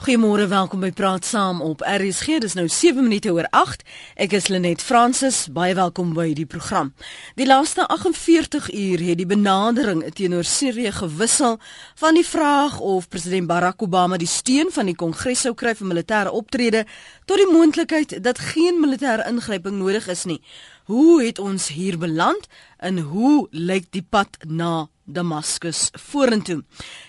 [0.00, 2.38] Goeiemôre, welkom by Praat Saam op RSG.
[2.40, 3.82] Dis nou 7 minute oor 8.
[4.24, 5.42] Ek is Lenet Fransis.
[5.52, 6.94] Baie welkom by die program.
[7.36, 11.58] Die laaste 48 uur het die benadering teenoor Sirië gewissel
[12.00, 15.92] van die vraag of president Barack Obama die steun van die Kongres sou kry vir
[15.92, 16.86] militêre optrede
[17.28, 20.40] tot die moontlikheid dat geen militêre ingryping nodig is nie.
[20.88, 22.48] Hoe het ons hier beland
[22.80, 26.62] en hoe lyk die pad na Damascus vorentoe.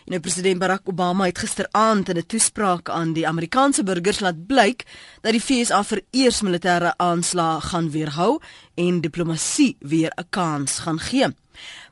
[0.06, 4.86] Nou president Barack Obama het gisteraand in 'n toespraak aan die Amerikaanse burgers laat blyk
[5.22, 8.40] dat die VSA vir eers militêre aanslae gaan weerhou
[8.76, 11.28] en diplomatie weer 'n kans gaan gee.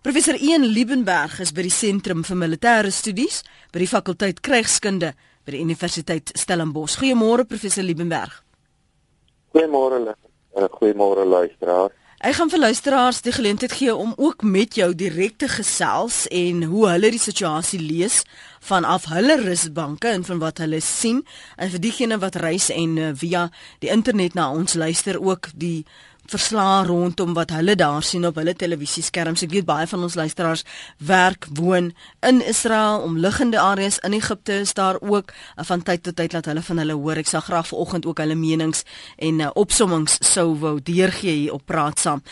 [0.01, 5.13] Professor Ian Liebenberg is by die Sentrum vir Militêre Studies by die fakulteit Krygskunde
[5.45, 6.97] by die Universiteit Stellenbosch.
[7.01, 8.43] Goeiemôre professor Liebenberg.
[9.53, 10.15] Goeiemôre.
[10.79, 11.98] Goeiemôre luisteraars.
[12.19, 16.65] Ek gaan vir luisteraars die geleentheid gee om ook met jou direk te gesels en
[16.67, 18.25] hoe hulle die situasie lees
[18.59, 21.21] vanaf hulle rusbanke en van wat hulle sien.
[21.55, 23.45] En vir diegene wat reis en uh, via
[23.79, 25.85] die internet na ons luister ook die
[26.29, 29.43] verslae rondom wat hulle daar sien op hulle televisieskerms.
[29.45, 30.63] Ek weet baie van ons luisteraars
[30.97, 31.91] werk, woon
[32.25, 36.49] in Israel, omliggende areas in Egipte is daar ook uh, van tyd tot tyd laat
[36.51, 37.21] hulle van hulle hoor.
[37.21, 38.85] Ek sal graag vanoggend ook hulle menings
[39.17, 42.23] en uh, opsommings sou wou deurgee hier op praat saam.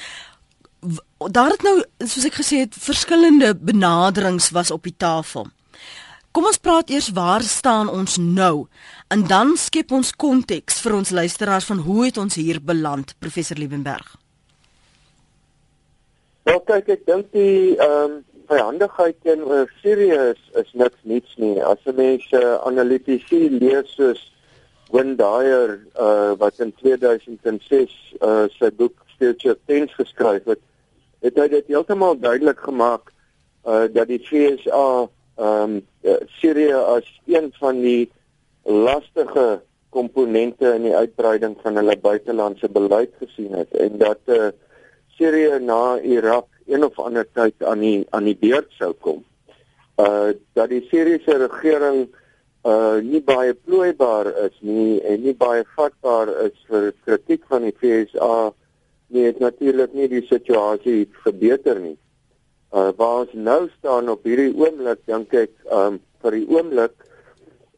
[1.18, 5.50] Daar het nou soos ek gesê het verskillende benaderings was op die tafel.
[6.31, 8.67] Kom ons praat eers waar staan ons nou
[9.14, 13.58] en dan skep ons konteks vir ons luisteraars van hoe het ons hier beland professor
[13.58, 14.16] Liebenberg.
[16.47, 21.58] Wel kyk ek dink die ehm um, vyandigheid teenoor Sirië is, is niks niets nie.
[21.64, 24.22] As 'n mens uh, analitiese lees soos
[24.91, 27.91] Win Dyer uh, wat in 2006
[28.22, 30.62] uh, sy boek Future Tense geskryf het,
[31.25, 33.12] het hy dit heeltemal duidelik gemaak
[33.66, 35.81] uh, dat die FSA ehm um,
[36.39, 38.11] Sirië as een van die
[38.63, 44.49] lastige komponente in die uitbreiding van hulle buitelandse beleid gesien het en dat eh uh,
[45.17, 49.23] Sirië na Irak een of ander tyd aan die aan die beurt sou kom.
[49.97, 52.07] Uh dat die Siriëse regering
[52.67, 57.73] uh nie baie plooibaar is nie en nie baie vatbaar is vir kritiek van die
[57.79, 58.51] FSA
[59.16, 61.95] nie het natuurlik nie die situasie verbeter nie
[62.73, 66.95] uh, waar ons nou staan op hierdie oomblik dink ek um, vir die oomblik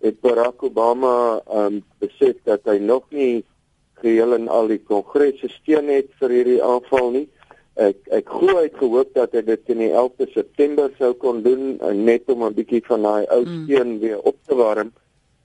[0.03, 3.43] het Barack Obama um, besef dat hy nog nie
[3.99, 7.27] geheel en al die kongres steun het vir hierdie aanval nie
[7.79, 11.43] ek ek glo hy het gehoop dat hy dit in die 11de September sou kon
[11.43, 13.61] doen uh, net om 'n bietjie van daai ou mm.
[13.65, 13.99] steun mm.
[13.99, 14.91] weer op te warm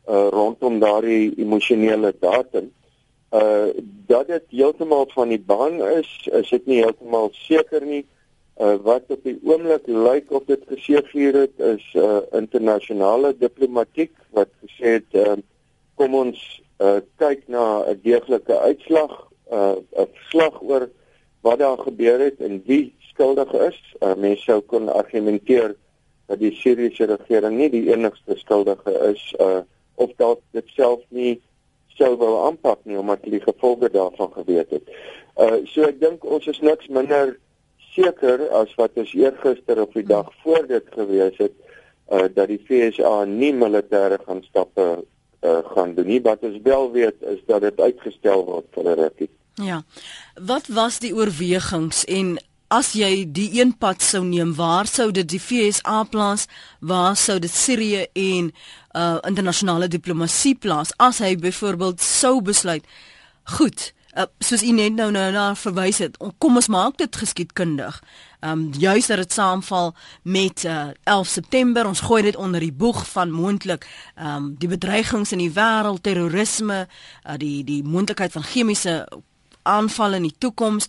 [0.09, 2.72] uh, rondom daardie emosionele datum
[3.34, 3.69] uh
[4.06, 8.04] dat dit heeltemal van die baan is is dit nie heeltemal seker nie
[8.54, 14.53] Uh, wat op die oomblik lyk of dit geseëvier het is uh, internasionale diplomatiek wat
[14.62, 15.34] gesê het uh,
[15.98, 16.38] kom ons
[16.78, 19.15] uh, kyk na 'n deeglike uitslag
[19.50, 20.87] 'n uh, slag oor
[21.42, 23.78] wat daar gebeur het en wie skuldig is.
[24.00, 25.75] Uh, mense sou kon argumenteer
[26.26, 29.60] dat die Syriese regering nie die enigste skuldige is uh,
[29.94, 31.41] of dat dit self nie
[31.98, 34.88] sou wou aanpak nie omdat hulle die gevolge daarvan geweet het.
[35.36, 37.36] Uh, so ek dink ons is niks minder
[37.94, 41.55] seker as wat ons eergister op die dag voor dit gewees het
[42.10, 44.87] uh, dat die FSA nie militêre gaan stappe
[45.44, 48.99] uh, gaan doen nie wat ons wel weet is dat dit uitgestel word vir 'n
[49.00, 49.31] rukkie.
[49.54, 49.83] Ja.
[50.34, 52.38] Wat was die oorwegings en
[52.69, 56.47] as jy die een pad sou neem, waar sou dit die FSA plaas?
[56.81, 58.53] Waar sou dit Sirië en
[58.94, 62.84] uh internasionale diplomatie plaas as hy byvoorbeeld sou besluit?
[63.44, 68.01] Goed, uh, soos u net nou nou na verwys het, kom ons maak dit geskiedkundig.
[68.41, 72.61] Ehm um, juis dat dit saamval met uh, eh, 11 September, ons gooi dit onder
[72.61, 76.87] die boeg van moontlik ehm um, die bedreigings in die wêreld, terrorisme,
[77.27, 79.09] uh, die die moontlikheid van chemiese
[79.63, 80.87] aanvalle in die toekoms.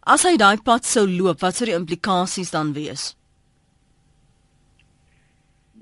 [0.00, 3.15] As hy daai pad sou loop, wat sou die implikasies dan wees?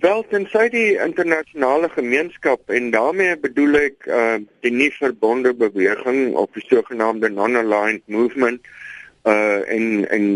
[0.04, 4.34] Wel, tensy die internasionale gemeenskap en daarmee bedoel ek uh
[4.66, 8.68] die nie verbonde beweging of die sogenaamde non-aligned movement
[9.32, 10.26] uh en en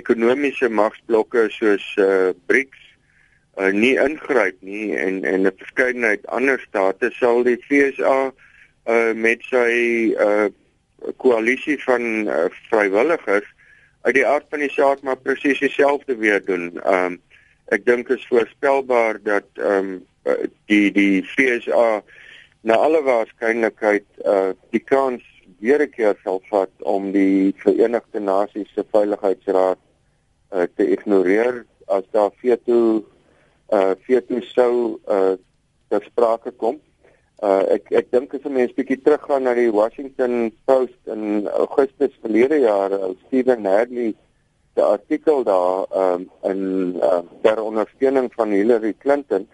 [0.00, 2.86] ekonomiese magsblokke soos uh BRICS
[3.60, 9.44] uh nie ingryp nie en en 'n verskeidenheid ander state sal die FSA uh met
[9.52, 9.68] sy
[10.16, 10.48] uh
[11.20, 13.54] koalisie van uh, vrywilligers
[14.08, 16.70] uit die aard van die saak maar presies dieselfde weer doen.
[16.80, 17.20] Um
[17.74, 20.06] ek dink is voorspelbaar dat ehm um,
[20.68, 22.02] die die FSA
[22.60, 25.22] na alle waarskynlikheid uh die kans
[25.60, 29.78] weer 'n keer sal vat om die Verenigde Nasies se Veiligheidsraad
[30.52, 33.04] uh te ignoreer as daar veto
[33.72, 35.36] uh veto sou uh
[35.88, 36.80] ter sprake kom.
[37.42, 42.12] Uh ek ek dink as 'n mens bietjie teruggaan na die Washington Post in Augustus
[42.20, 44.14] verlede jaar, uh, Stephen Hadley
[44.78, 49.48] se artikel daar um, in uh, ter ondersteuning van Hillary Clinton,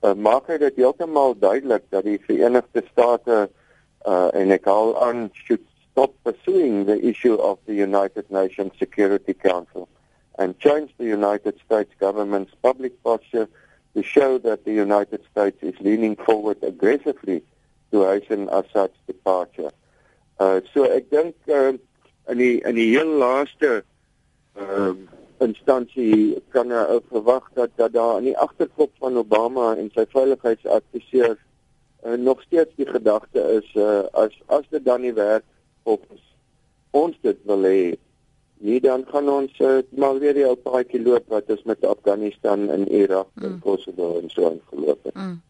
[0.00, 3.38] uh, maak hy dit heeltemal duidelik dat die Verenigde State
[4.06, 9.34] uh, en ek al aan should stop pursuing the issue of the United Nations Security
[9.34, 9.88] Council
[10.38, 13.48] and change the United States government's public posture
[13.94, 17.42] to show that the United States is leaning forward aggressively
[17.90, 19.74] to hasten Assad's departure.
[20.38, 21.74] Uh so ek dink uh,
[22.30, 23.82] in die in die heel laaste
[24.56, 24.94] uh
[25.42, 31.34] instansie kan uh, verwag dat dat daar in die agterkop van Obama en sy veiligheidsadviseur
[31.34, 35.44] uh, nog steeds die gedagte is uh as as dit dan nie werk
[35.82, 35.98] of
[36.90, 37.82] ons dit wil hê
[38.62, 42.68] Nee, dan gaan ons uh, maar weer die ou paadjie loop wat ons met Afghanistan
[42.70, 43.44] en Irak mm.
[43.48, 45.16] en Kosovo en so aangeloop het.
[45.18, 45.40] Mm.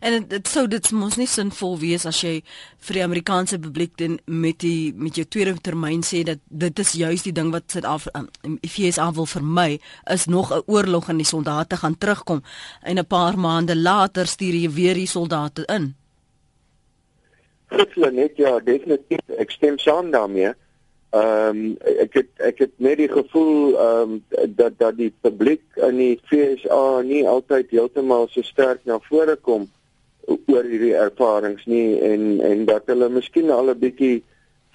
[0.00, 2.42] En dit sou dit mos nie sinvol wees as jy
[2.88, 6.92] vir die Amerikaanse publiek dan met die met jou tweede termyn sê dat dit is
[6.92, 9.78] juis die ding wat Suid-Afrika um, FSA wil vermy
[10.12, 12.42] is nog 'n oorlog en die soldate gaan terugkom
[12.82, 15.94] en 'n paar maande later stuur jy weer die soldate in.
[17.68, 20.54] Dit net ja, definitief ek stem saam daarmee.
[21.14, 24.22] Ehm um, ek het ek het net die gevoel ehm um,
[24.58, 29.68] dat dat die publiek in die FSA nie altyd heeltemal so sterk na vore kom
[30.26, 34.24] oor hierdie ervarings nie en en dat hulle miskien al 'n bietjie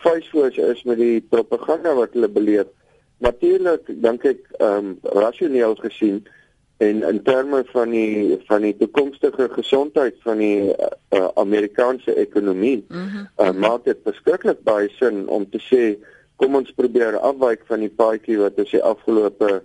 [0.06, 2.70] vuisvoors is met die propaganda wat hulle beleef.
[3.18, 6.24] Natuurlik dink ek ehm um, rasioneel gesien
[6.82, 13.08] en in terme van die van die toekomstige gesondheid van die uh, Amerikaanse ekonomie mm
[13.08, 13.28] -hmm.
[13.38, 15.84] uh, maak dit beskiklik baie sin om te sê
[16.42, 19.60] kom ons probeer afwyk van die paadjie wat ons die afgelope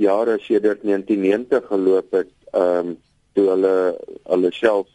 [0.00, 2.94] jare sedert 1990 geloop het, ehm um,
[3.34, 3.76] toe hulle
[4.30, 4.86] hulle self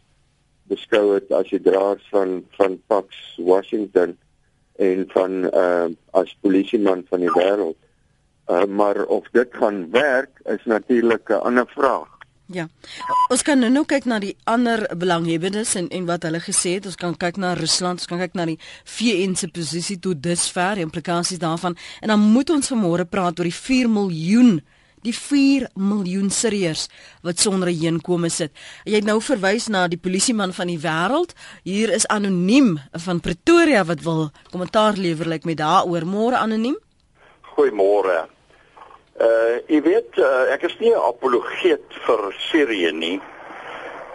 [0.72, 4.16] beskou het as die draers van van Pax Washington
[4.80, 7.78] en van ehm uh, as polisieman van die wêreld.
[8.50, 12.19] Uh, maar of dit gaan werk is natuurlik 'n ander vraag.
[12.50, 12.66] Ja.
[13.30, 16.88] Ons kan nou kyk na die ander belanghebbendes en en wat hulle gesê het.
[16.90, 18.58] Ons kan kyk na Rusland, ons kan kyk na die
[18.96, 21.78] VN se posisie tot dusver, die implikasies daarvan.
[22.02, 24.58] En dan moet ons vanmôre praat oor die 4 miljoen
[25.00, 26.88] die 4 miljoen Siriërs
[27.24, 28.52] wat sonder 'n heenkome sit.
[28.84, 31.32] Jy het nou verwys na die polisieman van die wêreld.
[31.64, 36.04] Hier is anoniem van Pretoria wat wil kommentaar lewer lyk like met daaroor.
[36.04, 36.76] Môre anoniem.
[37.56, 38.39] Goeiemôre.
[39.20, 43.20] Uh jy weet uh, ek is nie 'n apologeet vir Sirië nie.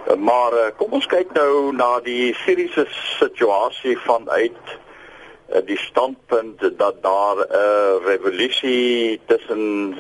[0.10, 2.88] Uh, maar uh, kom ons kyk nou na die Siriëse
[3.20, 9.94] situasie vanuit uh, die standpunt dat daar 'n uh, revolusie tussen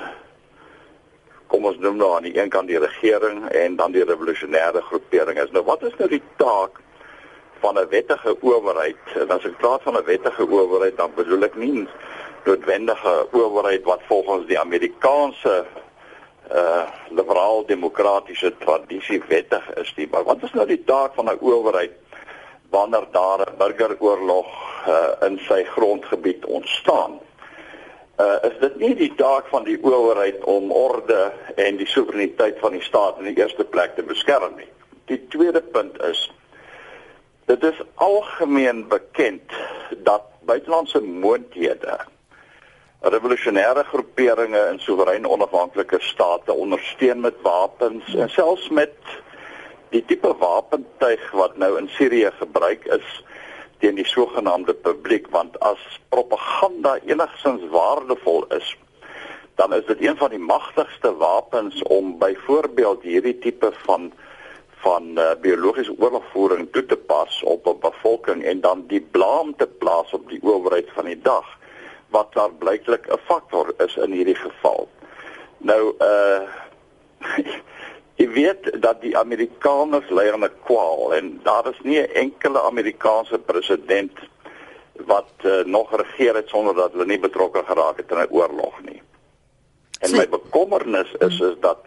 [1.48, 5.38] kom ons noem nou aan die een kant die regering en dan die revolusionêre groepering
[5.40, 5.52] is.
[5.52, 6.82] Nou wat is nou die taak
[7.62, 9.06] van 'n wettige owerheid?
[9.16, 11.88] En as ek praat van 'n wettige owerheid, dan bedoel ek nie
[12.46, 15.66] noodwendige owerheid wat volgens die Amerikaanse
[16.52, 20.08] uh liberaal demokratiese tradisie wettig is nie.
[20.12, 21.92] Maar wat is nou die taak van 'n owerheid
[22.70, 24.48] wanneer daar 'n burgeroorlog
[24.88, 27.20] uh in sy grondgebied ontstaan?
[28.20, 32.72] Uh is dit nie die taak van die owerheid om orde en die soewereiniteit van
[32.72, 34.70] die staat in die eerste plek te beskerm nie?
[35.06, 36.32] Die tweede punt is
[37.46, 39.52] dit is algemeen bekend
[39.98, 41.98] dat buitelandse moondhede
[43.02, 48.96] revolusionêre groeperinge in soewerein onafhanklike state ondersteun met wapens en selfs met
[49.90, 53.24] die tipe wapentuig wat nou in Sirië gebruik is
[53.80, 58.76] teen die sogenaamde publiek want as propaganda enigsins waardevol is
[59.56, 64.12] dan is dit een van die magtigste wapens om byvoorbeeld hierdie tipe van
[64.86, 69.68] van uh, biologiese oorlogvoering toe te pas op 'n bevolking en dan die blame te
[69.68, 71.46] plaas op die owerheid van die dag
[72.16, 74.88] wat daar blyklik 'n faktor is in hierdie geval.
[75.58, 76.44] Nou uh
[78.22, 82.62] jy weet dat die Amerikaners lê aan 'n kwaal en daar is nie 'n enkele
[82.62, 84.16] Amerikaanse president
[85.06, 88.82] wat uh, nog regeer het sonder dat hulle nie betrokke geraak het in 'n oorlog
[88.82, 89.02] nie.
[90.00, 91.82] En my bekommernis is is dat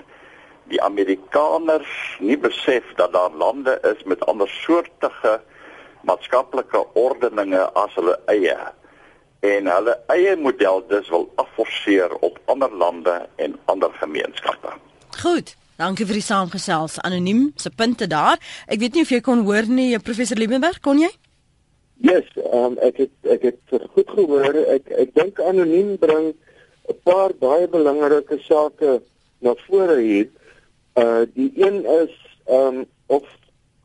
[0.65, 5.41] die Amerikaners nie besef dat daar lande is met ander soortige
[6.01, 8.57] maatskaplike ordeninge as hulle eie
[9.41, 14.75] en hulle eie model dus wil afforceer op ander lande en ander gemeenskappe.
[15.23, 15.55] Goed.
[15.79, 18.41] Dankie vir die saamgesels anoniem se punte daar.
[18.67, 21.11] Ek weet nie of jy kon hoor nie, professor Liebenberg, kon jy?
[22.03, 24.59] Yes, um, ek het ek het goed gehoor.
[24.75, 26.33] Ek ek dink anoniem bring
[26.91, 29.01] 'n paar baie belangrike sake
[29.39, 30.29] na vore hier.
[30.99, 32.15] Uh die een is
[32.51, 33.23] um of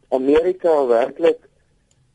[0.09, 1.41] Amerika werklik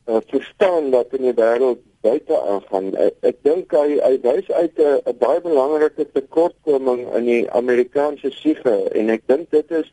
[0.07, 2.91] uh, verstaan dat in die wêreld buite aangaan.
[2.95, 8.77] Ek, ek dink hy hy wys uit 'n baie belangrike tekortkoming in die Amerikaanse siege
[8.95, 9.89] en ek dink dit is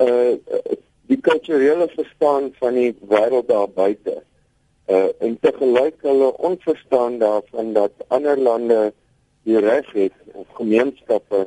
[0.00, 0.36] uh
[1.06, 4.22] die kulturele verstaan van die wêreld daar buite.
[4.88, 8.80] Uh en te gelyk hulle onverstaan daarvan dat ander lande
[9.44, 11.46] die reg het of gemeenskappe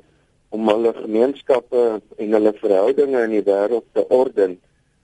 [0.50, 4.60] om hulle gemeenskappe en hulle verhoudinge in die wêreld te orden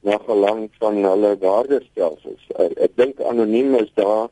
[0.06, 2.42] na gelang van hulle waardestelsels.
[2.54, 4.30] Uh, ek dink anoniem is daar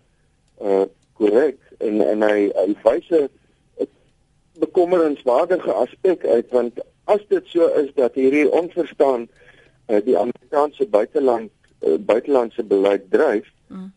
[0.62, 3.30] uh korrek en en hy hy wys 'n
[4.60, 9.28] bekommerenswaardige aspek uit want as dit so is dat hierdie onverstaan
[9.88, 13.48] uh, die Amerikaanse buiteland uh, buitelandse beleid dryf,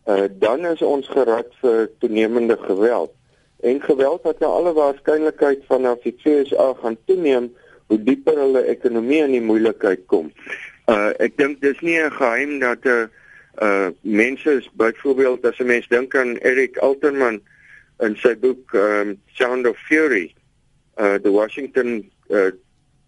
[0.09, 3.13] uh, dan is ons gerad vir toenemende geweld.
[3.61, 7.53] En geweld wat na alle waarskynlikheid vanaf die FSA gaan toeneem
[7.87, 10.33] hoe dieper hulle ekonomie in die moeilikheid kom.
[10.91, 13.07] Uh ek dink dis nie 'n geheim dat 'n uh,
[13.63, 17.41] uh mense is byvoorbeeld as 'n mens dink aan Eric Alterman
[18.01, 20.35] in sy boek um Sound of Fury
[20.97, 22.51] uh the Washington uh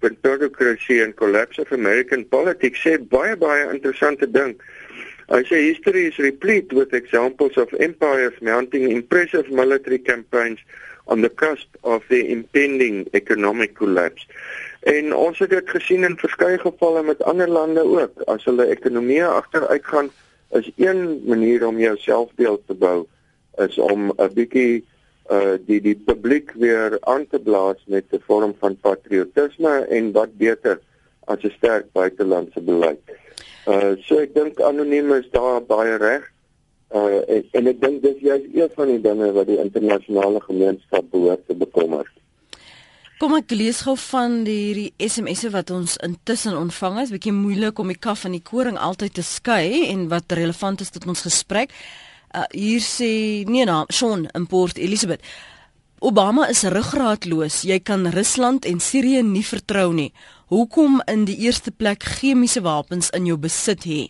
[0.01, 4.55] Pentocracy and Collapse of American Politics sê baie baie interessante ding.
[5.29, 10.61] Hy sê history is replete with examples of empires mounting impressive military campaigns
[11.09, 14.25] on the cusp of the impending economic collapse.
[14.87, 19.27] En ons het dit gesien in verskeie gevalle met ander lande ook as hulle ekonomieë
[19.27, 20.11] agteruit gaan
[20.51, 23.07] is een manier om jou selfbeeld te bou
[23.57, 24.85] is om 'n bietjie
[25.31, 30.37] uh die die publiek weer aan te blaas met 'n vorm van patriotisme en wat
[30.37, 30.81] beter
[31.25, 33.01] as 'n sterk buitelandse beleid.
[33.67, 36.25] Uh so ek dink anoniem is daar baie reg.
[36.95, 41.11] Uh en, en ek dink dis juist een van die dinge wat die internasionale gemeenskap
[41.11, 42.09] behoort te bekommer.
[43.19, 47.11] Kom ek lees gou van hierdie SMS'e wat ons intussen ontvang is.
[47.11, 50.93] Bietjie moeilik om die kaf van die koring altyd te skei en wat relevant is
[50.95, 51.75] tot ons gesprek.
[52.31, 53.09] Uh, hier sê
[53.51, 55.27] nee naam Sean in Port Elizabeth.
[55.99, 57.65] Obama is ruggraatloos.
[57.67, 60.13] Jy kan Rusland en Sirië nie vertrou nie.
[60.55, 64.05] Hoekom in die eerste plek chemiese wapens in jou besit hê?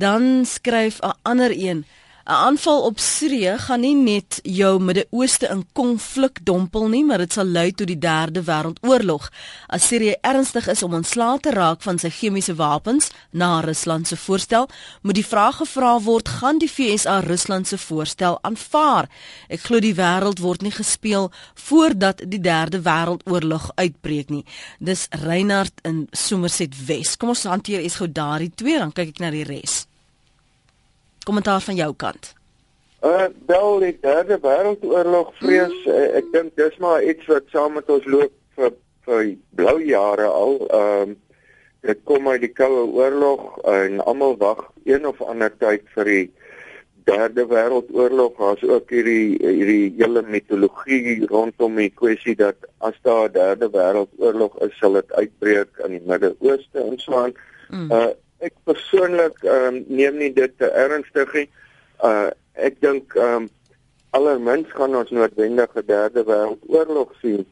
[0.00, 1.84] Dan skryf 'n ander een
[2.24, 7.32] 'n aanval op Sirië gaan nie net jou Midde-Ooste in konflik dompel nie, maar dit
[7.32, 9.28] sal lei tot die derde wêreldoorlog.
[9.66, 14.16] As Sirië ernstig is om ontslae te raak van sy chemiese wapens na Rusland se
[14.16, 14.68] voorstel,
[15.02, 19.08] moet die vraag gevra word: gaan die FSA Rusland se voorstel aanvaar?
[19.48, 24.44] Ek glo die wêreld word nie gespeel voordat die derde wêreldoorlog uitbreek nie.
[24.78, 27.16] Dis Reinhard in Somerset Wes.
[27.16, 29.84] Kom ons hanteer eers gou daardie twee, dan kyk ek na die res
[31.24, 32.32] kommentaar van jou kant.
[33.04, 35.92] Uh wel die derde wêreldoorlog vrees mm.
[35.92, 38.72] uh, ek dink dis maar iets wat saam met ons loop vir
[39.04, 39.26] vir
[39.58, 40.56] blou jare al.
[40.68, 41.20] Ehm um,
[41.84, 46.24] dit kom uit die koue oorlog en almal wag een of ander tyd vir die
[47.04, 48.38] derde wêreldoorlog.
[48.38, 54.56] Daar's ook hierdie hierdie hele mitologie rondom die kwessie dat as daar 'n derde wêreldoorlog
[54.64, 57.34] is, sal dit uitbreek in die Midde-Ooste en so aan.
[57.68, 57.90] Mm.
[57.92, 58.12] Uh
[58.48, 61.48] ek persoonlik ehm um, neem nie dit te ernstig nie.
[62.04, 62.30] Uh
[62.68, 63.50] ek dink ehm um,
[64.14, 67.44] allermins gaan ons noodwendig 'n derde wêreldoorlog sien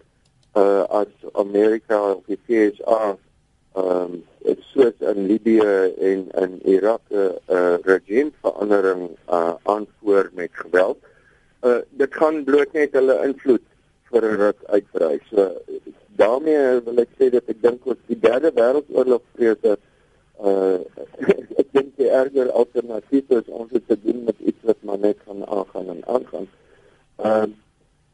[0.55, 1.13] uh as
[1.45, 3.17] Amerika of die VSA ehm
[3.75, 4.23] um,
[4.73, 10.99] soos in Libië en in Irak 'n uh, uh, regime verandering uh aanvoer met geweld.
[11.63, 13.65] Uh dit gaan bloot net hulle invloed
[14.11, 15.21] vir 'n ruk uitbrei.
[15.31, 15.51] So
[16.17, 19.61] daarmee wil ek sê dat ek dink ons die derde wêreldoorlog vrees
[20.43, 20.79] uh
[21.61, 25.19] ek dink die erger alternatief is ons het te doen met iets wat maar net
[25.27, 26.49] gaan aangaan en aangaan.
[27.17, 27.51] Ehm uh,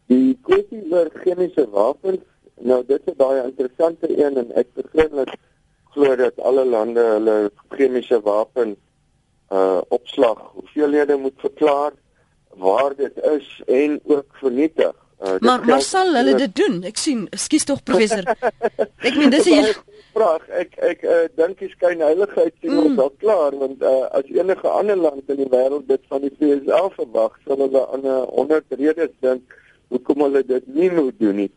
[0.08, 2.22] die kwessie oor chemiese wapens,
[2.64, 5.34] nou dit is baie interessante een en ek persoonlik
[5.92, 7.36] glo dat alle lande hulle
[7.76, 8.76] chemiese wapen
[9.52, 11.92] uh opslag hoeveelhede moet verklaar
[12.56, 14.94] waar dit is en ook vernietig.
[15.18, 16.82] Uh, maar maar sal hulle dit doen?
[16.86, 18.22] Ek sien, ekskuus tog professor.
[19.02, 19.72] Ek meen dis hier
[20.14, 20.44] vraag.
[20.60, 22.84] Ek ek uh, dink die skynheiligheid sien mm.
[22.84, 26.32] ons al klaar want uh, as enige ander land in die wêreld dit van die
[26.38, 29.58] VSA verwag, sal hulle aan 'n 100 redes dink
[29.90, 31.50] hoekom hulle dit nie moet doen nie.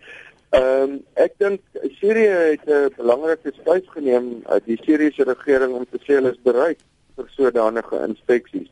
[0.57, 1.61] Ehm um, ek dink
[1.99, 6.33] Sirië het 'n belangrike skuif geneem uit uh, die Siriëse regering om te sê hulle
[6.33, 6.81] is bereid
[7.15, 8.71] vir sodanige inspeksies.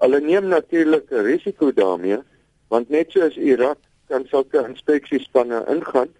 [0.00, 2.22] Hulle neem natuurlik 'n risiko daarmee
[2.68, 3.78] want net soos Irak
[4.14, 6.12] kan sulke inspeksiespanne ingaan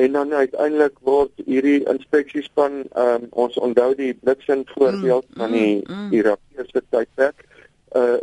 [0.00, 5.72] en dan uiteindelik word hierdie inspeksiespan um, ons onthou die bliksend voorbeeld mm, van die
[5.82, 6.12] mm, mm.
[6.20, 7.48] Irakiese tydperk
[7.96, 8.20] uh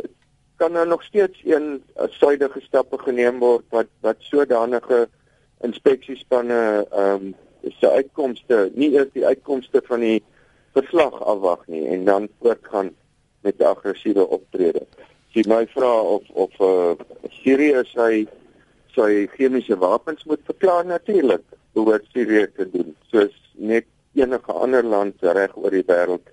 [0.58, 5.04] kan daar nog steeds een uh, suidige stappe geneem word wat wat sodanige
[5.62, 7.34] inspeksiespanne ehm um,
[7.78, 10.22] se uitkomste nie eers die uitkomste van die
[10.74, 12.90] verslag afwag nie en dan voortgaan
[13.46, 14.82] met aggressiewe optrede.
[15.34, 16.94] Sy my vra of of uh,
[17.40, 18.26] Sirië sy
[18.94, 21.44] sy chemiese wapens moet verklaar natuurlik
[21.76, 26.24] behoort Sirië te doen soos net enige ander land reg oor die wêreld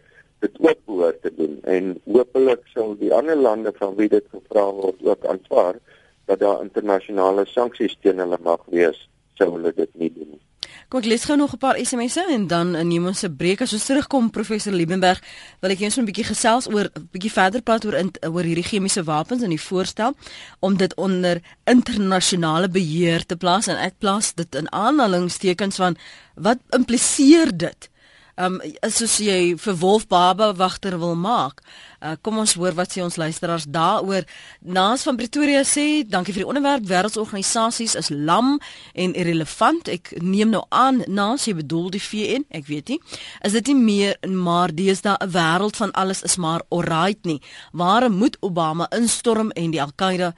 [0.46, 4.66] dit ook behoort te doen en hopelik sal die ander lande van wie dit gevra
[4.80, 5.80] word ook aanvaar
[6.26, 9.00] dat daar internasionale sanksies teen hulle mag wees
[9.40, 10.44] sou hulle dit nie doen nie.
[10.86, 13.74] Kom ek lees gou nog 'n paar SMS'e en dan neem ons 'n breek as
[13.74, 15.20] ons terugkom professor Liebenberg
[15.62, 18.64] wil ek so 'n bietjie gesels oor 'n bietjie verder praat oor in, oor hierdie
[18.64, 20.14] chemiese wapens en die voorstel
[20.60, 25.98] om dit onder internasionale beheer te plaas en ek plaas dit in aanhalingstekens van
[26.36, 27.90] wat impliseer dit?
[28.38, 28.60] Um,
[28.92, 31.62] soos jy vir Wolf Baba wagter wil maak.
[32.02, 34.28] Uh, kom ons hoor wat sê ons luisteraars daaroor.
[34.62, 36.86] Naas van Pretoria sê, dankie vir die onderwerp.
[36.90, 38.60] Wêreldorganisasies is lam
[38.94, 39.90] en irrelevant.
[39.92, 43.00] Ek neem nou aan naas jy bedoel die VN, ek weet nie.
[43.48, 47.42] Is dit nie meer maar deesdae 'n wêreld van alles is maar alright nie.
[47.72, 50.34] Waar moet Obama instorm en die Al-Qaeda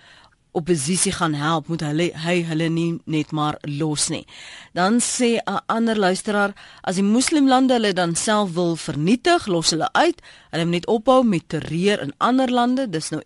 [0.57, 4.25] oppositie gaan help, moet hulle hy hulle nie net maar los nie.
[4.73, 9.89] Dan sê 'n ander luisteraar, as die moslimlande hulle dan self wil vernietig, los hulle
[9.93, 10.21] uit.
[10.51, 12.89] Hulle moet net ophou met terreur in ander lande.
[12.89, 13.21] Dis nou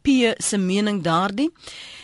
[0.00, 1.52] SP se mening daardie.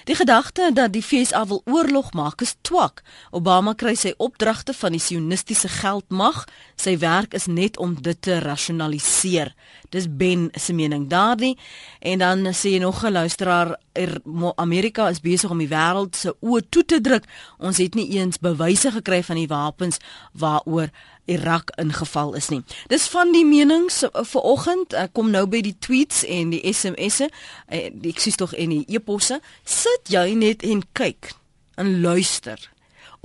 [0.05, 3.03] Die gedagte dat die FSA wil oorlog maak is twak.
[3.31, 6.45] Obama kry sy opdragte van die sionistiese geldmag.
[6.76, 9.55] Sy werk is net om dit te rasionaliseer.
[9.91, 11.57] Dis Ben se mening daardie.
[11.99, 14.21] En dan sê jy nog 'n luisteraar, er,
[14.57, 17.25] Amerika is besig om die wêreld se oë toe te druk.
[17.59, 19.97] Ons het nie eens bewyse gekry van die wapens
[20.33, 20.91] waaroor
[21.26, 22.62] Irak ingeval is nie.
[22.88, 24.95] Dis van die menings uh, vir oggend.
[25.12, 27.28] Kom nou by die tweets en die SMS'e,
[27.68, 29.40] die ek sies tog en die e-posse.
[29.64, 31.35] Sit jy net en kyk
[31.76, 32.61] en luister.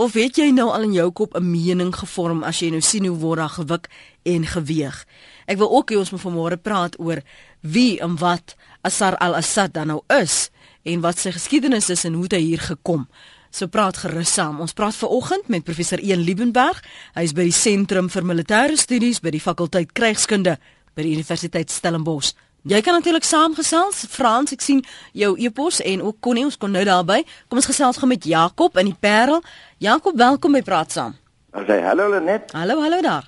[0.01, 3.05] Of weet jy nou al in jou kop 'n mening gevorm as jy nou sien
[3.05, 3.89] hoe word daar gewik
[4.24, 5.05] en geweeg?
[5.46, 7.22] Ek wil ook hê ons moet vanmôre praat oor
[7.62, 10.50] wie en wat Assar al-Assad dan nou is
[10.84, 13.40] en wat sy geskiedenis is en hoe hy hier gekom het.
[13.52, 14.62] So praat gerus saam.
[14.64, 16.78] Ons praat ver oggend met professor Ian Liebenberg.
[17.18, 20.54] Hy is by die Sentrum vir Militêre Studies by die fakulteit Krygskunde
[20.96, 22.32] by die Universiteit Stellenbosch.
[22.64, 24.06] Jy kan natuurlik saamgesels.
[24.14, 24.80] Frans, ek sien
[25.18, 27.20] jou e-pos en ook Connie, ons kon nou daarby.
[27.52, 29.44] Kom ons gesels gou met Jakob in die Parel.
[29.84, 31.20] Jakob, welkom by Praat Saam.
[31.52, 32.54] As hy hallo Lenet.
[32.56, 33.28] Hallo, hallo daar.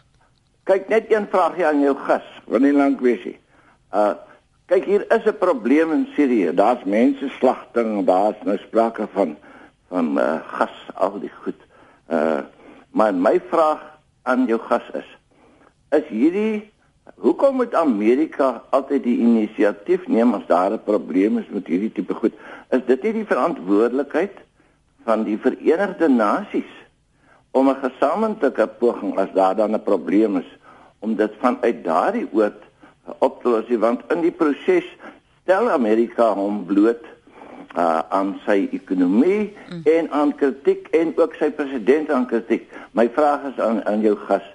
[0.72, 3.40] Kyk net een vraagie aan jou gas, want nie lank wees hy.
[3.92, 4.14] Uh
[4.72, 6.56] kyk hier is 'n probleem in Sirië.
[6.56, 9.36] Daar's mense slagting, daar's nou sprake van
[9.94, 11.60] van uh, gas al die goed.
[12.10, 12.42] Uh
[12.94, 13.82] maar my vraag
[14.30, 15.08] aan jou gas is
[15.98, 16.70] is hierdie
[17.26, 22.14] hoekom moet Amerika altyd die inisiatief neem as daar 'n probleem is met hierdie tipe
[22.14, 22.34] goed?
[22.70, 24.38] Is dit nie die verantwoordelikheid
[25.10, 26.70] van die Verenigde Nasies
[27.52, 30.52] om 'n gesamentlike poging as daar dan 'n probleem is
[31.00, 32.62] om dit vanuit daardie oort
[33.20, 34.86] op te los want in die proses
[35.42, 37.04] stel Amerika hom bloot
[37.76, 39.82] uh, aan sy ekonomie mm.
[39.84, 42.70] en aan kritiek en ook sy president aan kritiek.
[42.92, 44.46] My vraag is aan aan jou gas,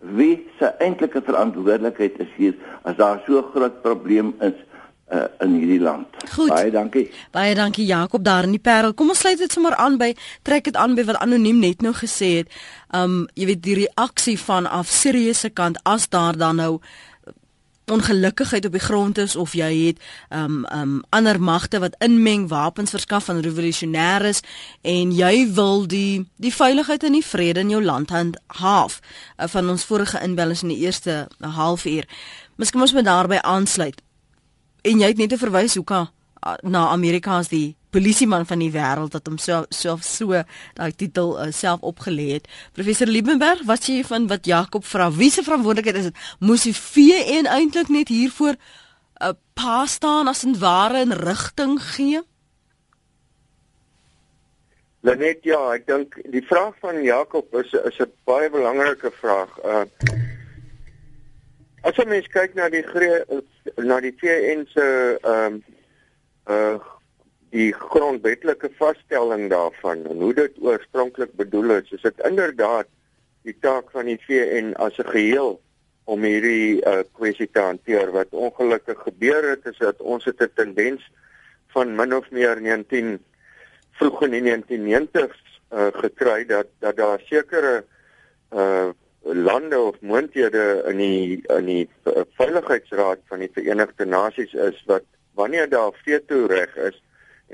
[0.00, 4.54] wie se eintlike verantwoordelikheid is hier as daar so groot probleem is
[5.12, 6.06] uh, in hierdie land?
[6.34, 6.52] Goed.
[6.52, 7.08] Baie dankie.
[7.34, 8.94] Baie dankie Jakob daar in die Parel.
[8.94, 10.12] Kom ons sluit dit sommer aan by
[10.46, 12.58] trek dit aan by wat anoniem net nou gesê het.
[12.94, 16.78] Um jy weet die reaksie van af serieuse kant as daar dan nou
[17.90, 20.02] ongelukkigheid op die grond is of jy het
[20.34, 24.42] um um ander magte wat inmeng wapens verskaf van revolusionêres
[24.82, 29.68] en jy wil die die veiligheid en die vrede in jou land handhaaf uh, van
[29.68, 32.08] ons vorige inbellings in die eerste halfuur.
[32.56, 34.02] Miskien moet ons daarby aansluit.
[34.82, 36.08] En jy het net te verwys hoe kan
[36.62, 40.42] na Amerika as die polisieman van die wêreld wat homself self so
[40.76, 42.48] daai titel uh, self opgelê het.
[42.76, 45.10] Professor Liebenberg, wat sê jy van wat Jakob vra?
[45.12, 46.24] Wie se verantwoordelikheid is dit?
[46.44, 51.80] Moes die VN eintlik net hiervoor 'n uh, pa staan as 'n ware in rigting
[51.82, 52.22] gee?
[55.00, 59.50] Lenet, ja, ek dink die vraag van Jakob is is 'n baie belangrike vraag.
[59.64, 59.84] Uh
[61.86, 62.82] As jy mens kyk na die
[63.86, 64.84] na die VN se
[65.22, 65.64] ehm um,
[66.48, 66.78] uh
[67.50, 72.86] die grondwetlike vaststelling daarvan en hoe dit oorspronklik bedoel is, is dit inderdaad
[73.48, 75.56] die taak van die VN as 'n geheel
[76.04, 78.12] om hierdie uh, kwessie te hanteer.
[78.12, 81.04] Wat ongelukkig gebeur het is dat ons het 'n tendens
[81.72, 83.18] van min of meer 19
[83.98, 85.40] vroeg in die 1990s
[85.72, 87.84] uh, gekry dat dat daar sekere
[88.52, 88.88] uh,
[89.22, 91.88] lande of moonthede in die in die
[92.36, 95.04] veiligheidsraad van die Verenigde Nasies is wat
[95.38, 97.02] wanneer daar veto reg is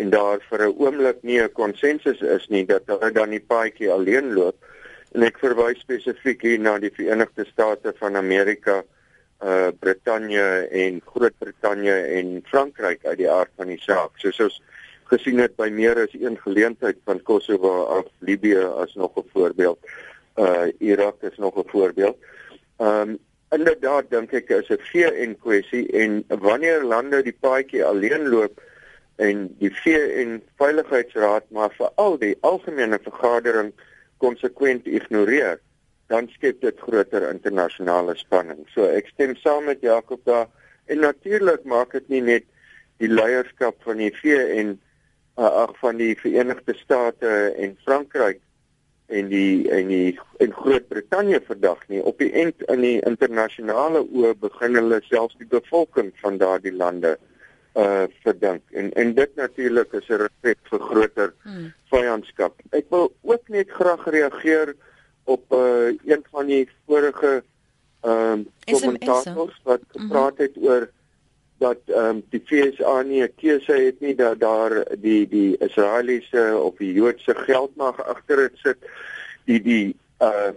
[0.01, 3.90] en daar vir 'n oomblik nie 'n konsensus is nie dat hulle dan die paadjie
[3.90, 4.57] alleen loop
[5.14, 8.83] en ek verwys spesifiek hier na die Verenigde State van Amerika
[9.44, 14.16] uh Brittanje en Groot-Brittanje en Frankryk uit die aard van die saak.
[14.23, 14.61] Soos ons
[15.11, 19.79] gesien het by meer as een geleentheid van Kosovo af Libië as nog 'n voorbeeld.
[20.37, 22.16] Uh Irak is nog 'n voorbeeld.
[22.79, 23.18] Um
[23.55, 28.61] inderdaad dink ek is 'n VN kwessie en wanneer lande die paadjie alleen loop
[29.17, 33.73] en die VN Veiligheidsraad maar veral die algemene vergadering
[34.19, 35.61] konsekwent ignoreer,
[36.07, 38.64] dan skep dit groter internasionale spanning.
[38.75, 40.49] So ek stem saam met Jakob daar
[40.87, 42.45] en natuurlik maak dit nie net
[43.03, 44.75] die leierskap van die VN
[45.38, 48.40] uh, ag van die Verenigde State en Frankryk
[49.07, 54.33] en die en die en Groot-Brittanje vandag nie op die end in die internasionale oë
[54.40, 57.17] begin hulle selfs die bevolking van daardie lande
[57.75, 61.73] uh verdink en en dit natuurlik is 'n respek vir groter hmm.
[61.90, 62.55] vyandskap.
[62.71, 64.75] Ek wil ook net graag reageer
[65.25, 67.43] op uh een van die vorige
[68.05, 70.03] ehm um, kommentators wat mhm.
[70.03, 70.71] gepraat het mm -hmm.
[70.71, 70.90] oor
[71.64, 74.72] dat ehm um, die FSA nie 'n keuse het nie dat daar
[75.07, 78.79] die die Israeliese of die Joodse geld mag agter dit sit.
[79.44, 80.53] Die die uh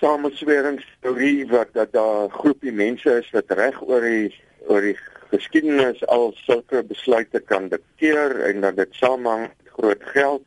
[0.00, 4.34] samesweringsteorie wat dat daar 'n groepie mense is wat reg oor die
[4.68, 4.96] oor die
[5.30, 10.42] geskiedenis al sulke besluite kan dikteer en dat dit saamhang met groot geld.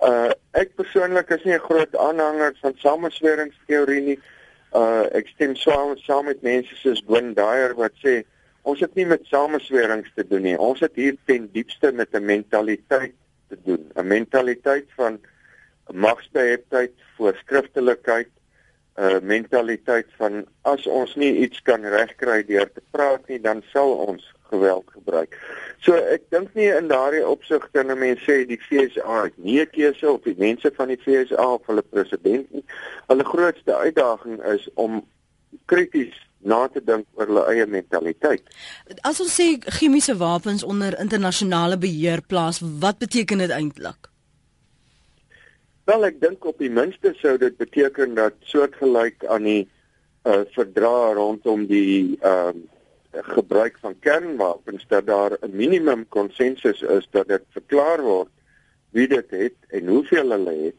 [0.00, 4.20] Uh ek persoonlik is nie 'n groot aanhanger van samesweringsteorie nie.
[4.72, 8.24] Uh ek stem saam saam met mense soos Gwyn Dyer wat sê
[8.68, 10.58] Ons het nie met sameswerings te doen nie.
[10.60, 13.14] Ons het hier ten diepste met 'n mentaliteit
[13.48, 15.20] te doen, 'n mentaliteit van
[15.92, 18.28] magsbeheptheid, voorskriftelikheid,
[18.98, 23.92] 'n mentaliteit van as ons nie iets kan regkry deur te praat nie, dan sal
[23.92, 25.36] ons geweld gebruik.
[25.78, 29.60] So ek dink nie in daardie opsig kan 'n mens sê die FSA het nie
[29.60, 32.64] 'n keuse op die mense van die FSA of hulle president nie.
[33.06, 35.04] Hulle grootste uitdaging is om
[35.66, 38.44] krities na te dink oor hulle eie mentaliteit.
[39.02, 44.08] As ons sê chemiese wapens onder internasionale beheer plaas, wat beteken dit eintlik?
[45.88, 49.62] Wel, ek dink op die minste sou dit beteken dat soortgelyk aan die
[50.28, 57.08] uh verdrag rondom die ehm uh, gebruik van kernwapens dat daar 'n minimum konsensus is
[57.10, 58.28] dat dit verklaar word
[58.90, 60.76] wie dit het en hoeveel hulle het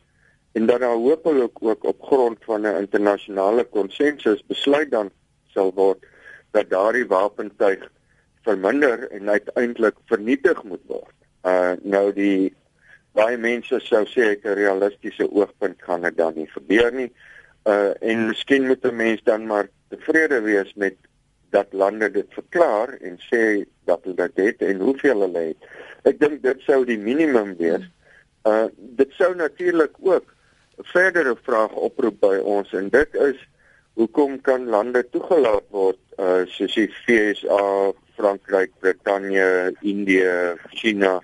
[0.52, 5.12] en dat daar hopelik ook op grond van 'n internasionale konsensus besluit dan
[5.48, 6.06] sal word
[6.52, 7.92] dat daardie wapentuig
[8.42, 11.16] verminder en uiteindelik vernietig moet word.
[11.44, 12.56] Uh nou die
[13.12, 17.12] baie mense sou sê ek 'n realistiese oogpunt gaan dit dan nie gebeur nie.
[17.66, 20.96] Uh en miskien moet 'n mens dan maar tevrede wees met
[21.50, 25.70] dat lande dit verklaar en sê dat hulle dit het en hoeveel hulle het.
[26.04, 27.86] Ek dink dit sou die minimum wees.
[28.46, 30.34] Uh dit sou natuurlik ook
[30.84, 33.40] verdere vraag oproep by ons en dit is
[34.00, 41.20] hoekom kan lande toegelaat word uh soos die FSA, Frankryk, Brittanje, Indië, China,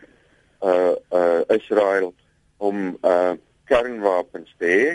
[0.64, 2.14] uh uh Israel
[2.58, 3.36] om uh
[3.70, 4.90] kernwapens te hê?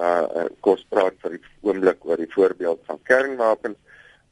[0.00, 3.80] Uh kos praat vir die oomblik oor die voorbeeld van kernwapens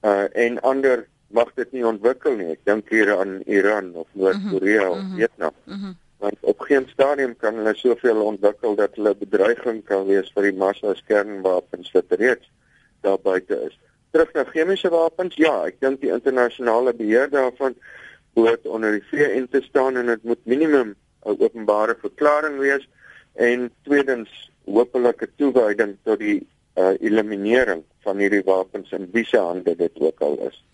[0.05, 2.51] uh en ander mag dit nie ontwikkel nie.
[2.57, 5.17] Ek dink hier aan Iran of Noord-Korea of mm -hmm.
[5.17, 5.55] Vietnam.
[5.65, 5.95] Mm -hmm.
[6.21, 10.57] Want op geen stadium kan hulle soveel ontwikkel dat hulle bedreiging kan wees vir die
[10.63, 12.51] massa kernwapens wat reeds
[13.01, 13.79] daar buite is.
[14.13, 17.77] Terug na chemiese wapens, ja, ek dink die internasionale beheer daarvan
[18.37, 22.89] moet onder die VN te staan en dit moet minimum 'n openbare verklaring wees
[23.35, 29.39] en tweedens hopelik 'n toewyding tot die uh, eliminering van hierdie wapens in wie se
[29.39, 30.65] hande dit ook al is.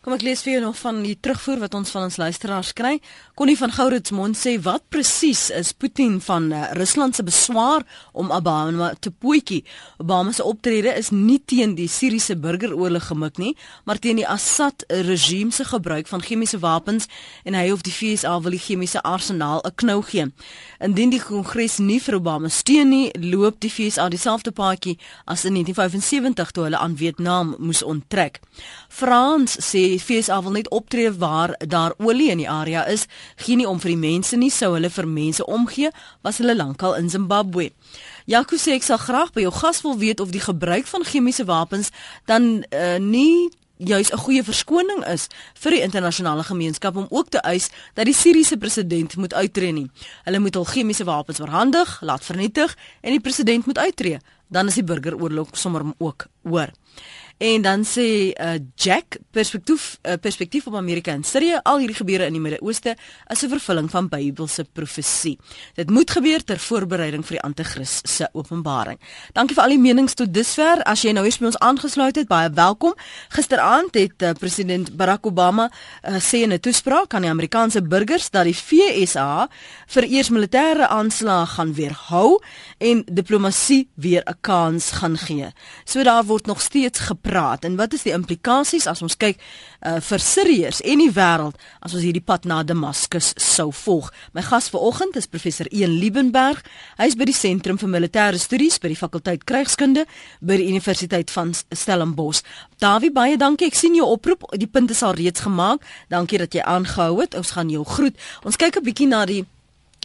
[0.00, 3.00] Kom ek lees vir jou nog van die terugvoer wat ons van ons luisteraars kry.
[3.34, 8.30] Connie van Gourits mond sê wat presies is Putin van uh, Rusland se beswaar om
[8.30, 9.64] Obama te poetjie.
[9.98, 14.84] Obama se optrede is nie teen die Siriëse burgeroorlog gemik nie, maar teen die Assad
[14.88, 17.08] regime se gebruik van chemiese wapens
[17.44, 20.30] en hy of die FSA wil die chemiese arsenaal 'n knou gee.
[20.80, 25.54] Indien die Kongres nie vir Obama steun nie, loop die FSA dieselfde paadjie as in
[25.54, 28.40] 1975 toe hulle aan Vietnam moes onttrek.
[28.88, 33.68] Frans sê FSA wil net optree waar daar olie in die area is, geen nie
[33.68, 35.90] om vir die mense nie, sou hulle vir mense omgee,
[36.22, 37.72] was hulle lankal in Zimbabwe.
[38.26, 41.46] Jaco sê ek sal graag by jou gas wil weet of die gebruik van chemiese
[41.46, 41.92] wapens
[42.26, 47.38] dan uh, nie juis 'n goeie verskoning is vir die internasionale gemeenskap om ook te
[47.38, 49.90] eis dat die Siriëse president moet uittreë nie.
[50.24, 54.74] Hulle moet al chemiese wapens verhandig, laat vernietig en die president moet uittreë, dan is
[54.74, 56.72] die burgeroorlog sommer ook oor.
[57.36, 62.24] En dan sê uh, Jack perspektief uh, perspektief op Amerika en Sirië, al hierdie gebeure
[62.24, 62.94] in die Midde-Ooste
[63.28, 65.38] is 'n vervulling van Bybelse profesie.
[65.74, 68.98] Dit moet gebeur ter voorbereiding vir die Anti-Kris se openbaring.
[69.32, 70.82] Dankie vir al die menings tot dusver.
[70.82, 72.94] As jy nou eens by ons aangesluit het, baie welkom.
[73.28, 75.70] Gisteraand het uh, president Barack Obama
[76.08, 79.48] uh, sê in 'n toespraak aan die Amerikaanse burgers dat die FSA
[79.86, 82.40] vir eers militêre aanslae gaan weerhou
[82.78, 85.52] en diplomatie weer 'n kans gaan gee.
[85.84, 87.64] So daar word nog steeds gepraat.
[87.64, 91.94] En wat is die implikasies as ons kyk uh, vir Siriërs en die wêreld as
[91.94, 94.12] ons hierdie pad na Damaskus sou volg?
[94.32, 96.62] My gas vanoggend is professor Ian Liebenberg.
[96.98, 100.06] Hy is by die Sentrum vir Militêre Studies by die fakulteit Krygskunde
[100.40, 102.44] by die Universiteit van Stellenbosch.
[102.82, 103.70] Dawie, baie dankie.
[103.70, 104.46] Ek sien jou oproep.
[104.54, 105.84] Die punt is al reeds gemaak.
[106.12, 107.34] Dankie dat jy aangehou het.
[107.34, 108.16] Ons gaan jou groet.
[108.44, 109.44] Ons kyk 'n bietjie na die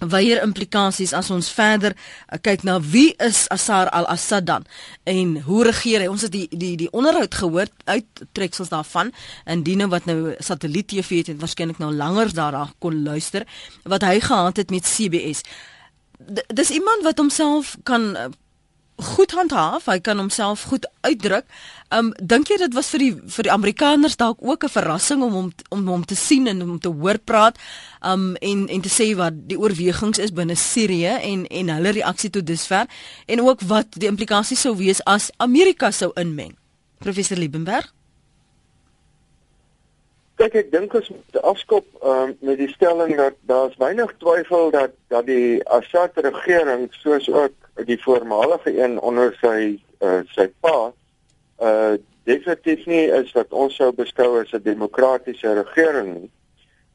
[0.09, 4.65] weier implikasies as ons verder uh, kyk na wie is Assar al-Assad dan?
[5.03, 6.09] En hoe regeer hy?
[6.11, 9.11] Ons het die die die onderhoud gehoor uit treksels daarvan
[9.45, 13.45] en diene wat nou satelliet TV het en waarskynlik nou langer daar kon luister
[13.83, 15.45] wat hy gehad het met CBS
[16.21, 18.27] D dis iemand wat homself kan uh,
[19.01, 21.45] goed handhaaf, hy kan homself goed uitdruk.
[21.91, 25.33] Um dink jy dit was vir die vir die Amerikaners dalk ook 'n verrassing om
[25.33, 27.57] hom om hom te sien en om te hoor praat
[28.01, 32.29] um en en te sê wat die oorwegings is binne Sirië en en hulle reaksie
[32.29, 32.87] tot dusver
[33.25, 36.55] en ook wat die implikasies sou wees as Amerika sou inmeng.
[36.99, 37.93] Professor Liebenberg
[40.41, 44.95] Kyk, ek dink ons moet afskop um, met die stelling dat daar's weinig twyfel dat
[45.13, 50.91] dat die Assad regering soos ook die voormalige een onder sy uh, sy pa
[51.61, 56.29] uh definitief nie is wat ons sou beskou as 'n demokratiese regering nie.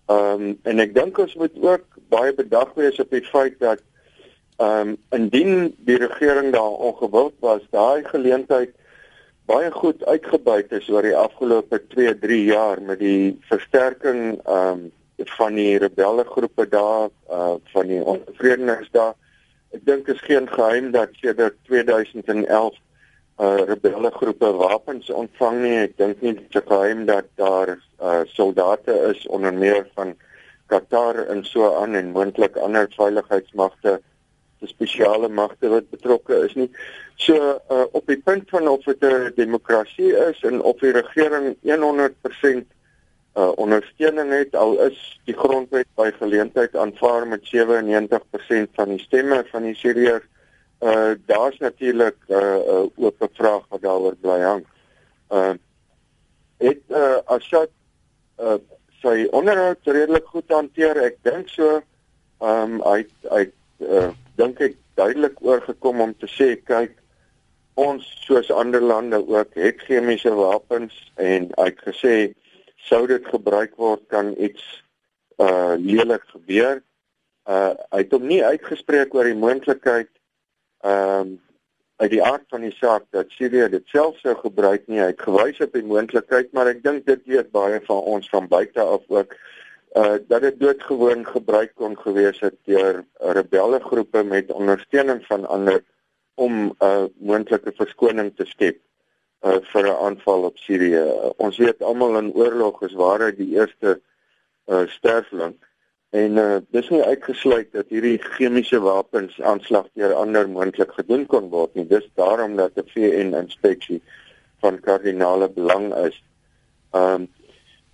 [0.07, 3.83] Um en ek dink ons moet ook baie bedag wees op die feit dat
[4.63, 8.71] um indien die regering daar ongewild was, daai geleentheid
[9.47, 14.93] baie goed uitgebuit is oor die afgelope 2, 3 jaar met die versterking um
[15.39, 19.15] van die rebelle groepe daar uh van die onvredenheid daar
[19.77, 22.77] Ek dink is geen geheim dat sedert 2011
[23.45, 25.75] uh rebelle groepe wapens ontvang nie.
[25.85, 30.15] Ek dink nie dit is geheim dat daar uh soldate is onder meer van
[30.73, 33.99] Qatar en so aan en moontlik ander veiligheidsmagte,
[34.65, 36.71] spesiale magte wat betrokke is nie.
[37.21, 41.53] So uh op die punt van of dit 'n demokrasie is en of die regering
[41.69, 42.65] 100%
[43.37, 49.43] uh, ondersteuning het al is die grondwet by geleentheid aanvaar met 97% van die stemme
[49.51, 50.25] van die Siriërs.
[50.85, 54.65] Uh daar's natuurlik 'n uh, uh, oop vraag wat daaroor bly hang.
[55.31, 55.55] Uh
[56.59, 57.71] het uh, Assad
[58.41, 58.59] uh
[59.03, 60.97] sy onderhoud redelik goed hanteer.
[60.97, 61.81] Ek dink so
[62.41, 63.49] um hy hy
[63.81, 66.93] uh, dink ek duidelik oorgekom om te sê kyk
[67.77, 72.15] ons soos ander lande ook het chemiese wapens en hy het gesê
[72.77, 74.65] sou dit gebruik word kan iets
[75.43, 76.83] uh lelik gebeur.
[77.49, 80.13] Uh hy het hom nie uitgespreek oor die moontlikheid
[80.85, 81.35] ehm um,
[81.97, 85.01] uit die aard van die saak dat Syrië dit self sou gebruik nie.
[85.01, 88.49] Hy het gewys op die moontlikheid, maar ek dink dit weet baie van ons van
[88.49, 89.33] buite af ook
[89.97, 93.05] uh dat dit doodgewoon gebruik kon gewees het deur
[93.39, 95.81] rebelle groepe met ondersteuning van ander
[96.35, 98.77] om 'n uh, moontlike verskoning te skep
[99.43, 101.05] uh, vir 'n aanval op Sirië.
[101.05, 104.01] Uh, ons weet almal in oorlog is waarheid die eerste
[104.67, 105.55] uh, sterfling
[106.11, 111.51] en uh, dis nie uitgesluit dat hierdie chemiese wapens aanslag deur ander moontlik gedoen kon
[111.51, 111.87] word nie.
[111.87, 114.03] Dis daarom dat 'n VN inspeksie
[114.61, 116.23] van kardinale belang is.
[116.93, 117.29] Ehm um,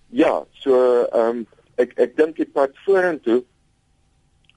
[0.09, 3.43] ja, so ehm um, ek ek dink die pad vorentoe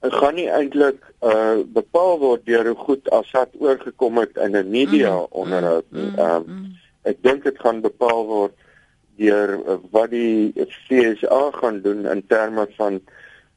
[0.00, 5.12] gaan nie eintlik uh bepaal word deur hoe goed Assad oorgekom het in 'n media
[5.12, 6.10] mm, onderhoud nie.
[6.10, 6.66] Mm, um, mm,
[7.02, 8.54] ek dink dit gaan bepaal word
[9.16, 13.00] deur uh, wat die FSA gaan doen in terme van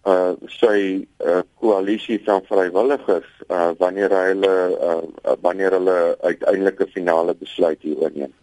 [0.08, 7.82] uh sy uh, koalisie van vrywilligers uh wanneer hulle uh wanneer hulle uiteindelike finale besluit
[7.82, 8.34] hieroor neem.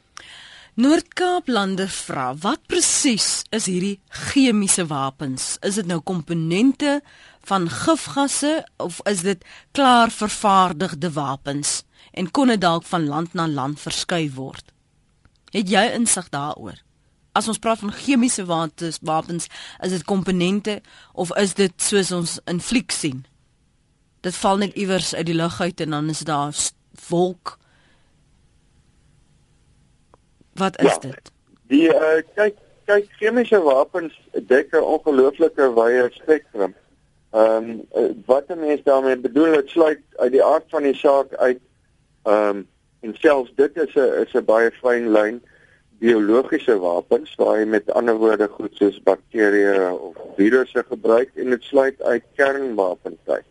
[0.77, 5.55] Noord-Kaap lande vra, wat presies is hierdie chemiese wapens?
[5.65, 6.99] Is dit nou komponente
[7.47, 11.83] van gifgasse of is dit klaar vervaardigde wapens
[12.13, 14.73] en kon dit dalk van land na land verskuif word?
[15.55, 16.83] Het jy insig daaroor?
[17.37, 19.47] As ons praat van chemiese wapens, wapens,
[19.85, 20.81] is dit komponente
[21.13, 23.25] of is dit soos ons in fliek sien?
[24.27, 26.57] Dit val net iewers uit die lug uit en dan is daar
[27.09, 27.59] wolk.
[30.57, 31.33] Wat is ja, dit?
[31.69, 32.57] Die uh, kyk
[32.87, 34.15] kyk chemiese wapens
[34.51, 36.75] dek 'n ongelooflike wye spektrum.
[37.31, 41.35] Ehm um, wat 'n mens daarmee bedoel, dit sluit uit die aard van die saak
[41.35, 41.61] uit
[42.23, 42.69] ehm um,
[43.01, 45.43] en selfs dit is 'n is 'n baie fyn lyn
[45.99, 51.63] biologiese wapens waar jy met ander woorde goed soos bakterieë of virusse gebruik en dit
[51.63, 53.45] sluit uit kernwapentyd.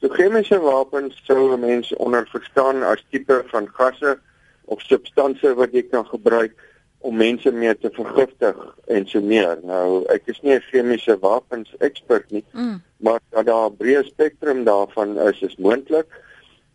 [0.00, 4.18] So chemiese wapens sou mense onder verstaan as tipe van gasse
[4.64, 6.58] of substansies wat jy kan gebruik
[7.02, 9.58] om mense mee te vergiftig en so meer.
[9.66, 12.82] Nou, ek is nie 'n chemiese wapens ekspert nie, mm.
[12.96, 16.06] maar dat daar 'n breë spektrum daarvan is, is moontlik.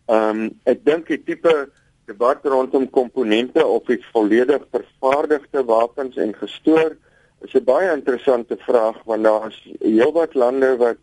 [0.08, 1.70] Ehm um, ek dink die tipe
[2.08, 6.96] debat rondom komponente of die volledig vervaardigde wapens en gestoor
[7.44, 10.98] is 'n baie interessante vraag want daar is heelwat lande wat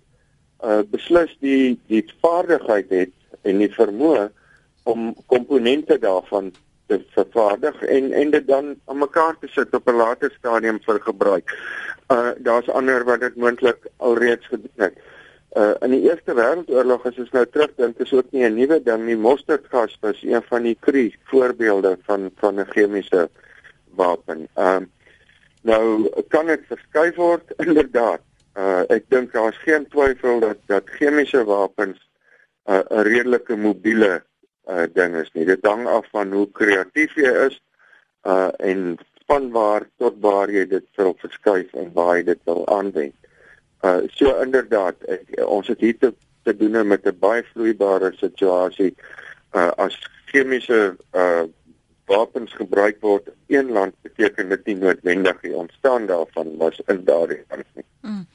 [0.65, 4.31] uh, beslis die die vaardigheid het en die vermoë
[4.85, 6.53] om komponente daarvan
[6.87, 11.01] te vervaardig en en dit dan aan mekaar te sit op 'n later stadium vir
[11.01, 11.57] gebruik.
[12.13, 14.95] Uh daar's ander wat dit moontlik alreeds gedoen het.
[15.57, 19.05] Uh in die Eerste Wêreldoorlog as ons nou terugdink, is ook nie 'n nuwe ding
[19.07, 19.17] nie.
[19.17, 23.29] Mosterdgas was een van die krie voorbeelde van van 'n chemiese
[23.95, 24.49] wapen.
[24.55, 24.89] Ehm uh,
[25.63, 28.21] nou kan dit verskuif word inderdaad.
[28.57, 31.99] Uh ek dink daar is geen twyfel dat dat chemiese wapens
[32.67, 34.23] 'n uh, redelike mobiele
[34.69, 35.45] uh ding is nie.
[35.45, 37.61] Dit hang af van hoe kreatief jy is
[38.25, 38.97] uh en
[39.27, 43.15] van waar tot waar jy dit wil verskuif en waar jy dit wil aanwend.
[43.85, 48.95] Uh so inderdaad, ek, ons het hier te, te doen met 'n baie vloeibare situasie.
[49.53, 49.97] Uh as
[50.33, 51.45] chemiese uh
[52.07, 57.05] wapens gebruik word in een land beteken dit nie noodwendig die ontstaan daarvan was in
[57.05, 57.87] daardie land nie.
[58.01, 58.27] Mm.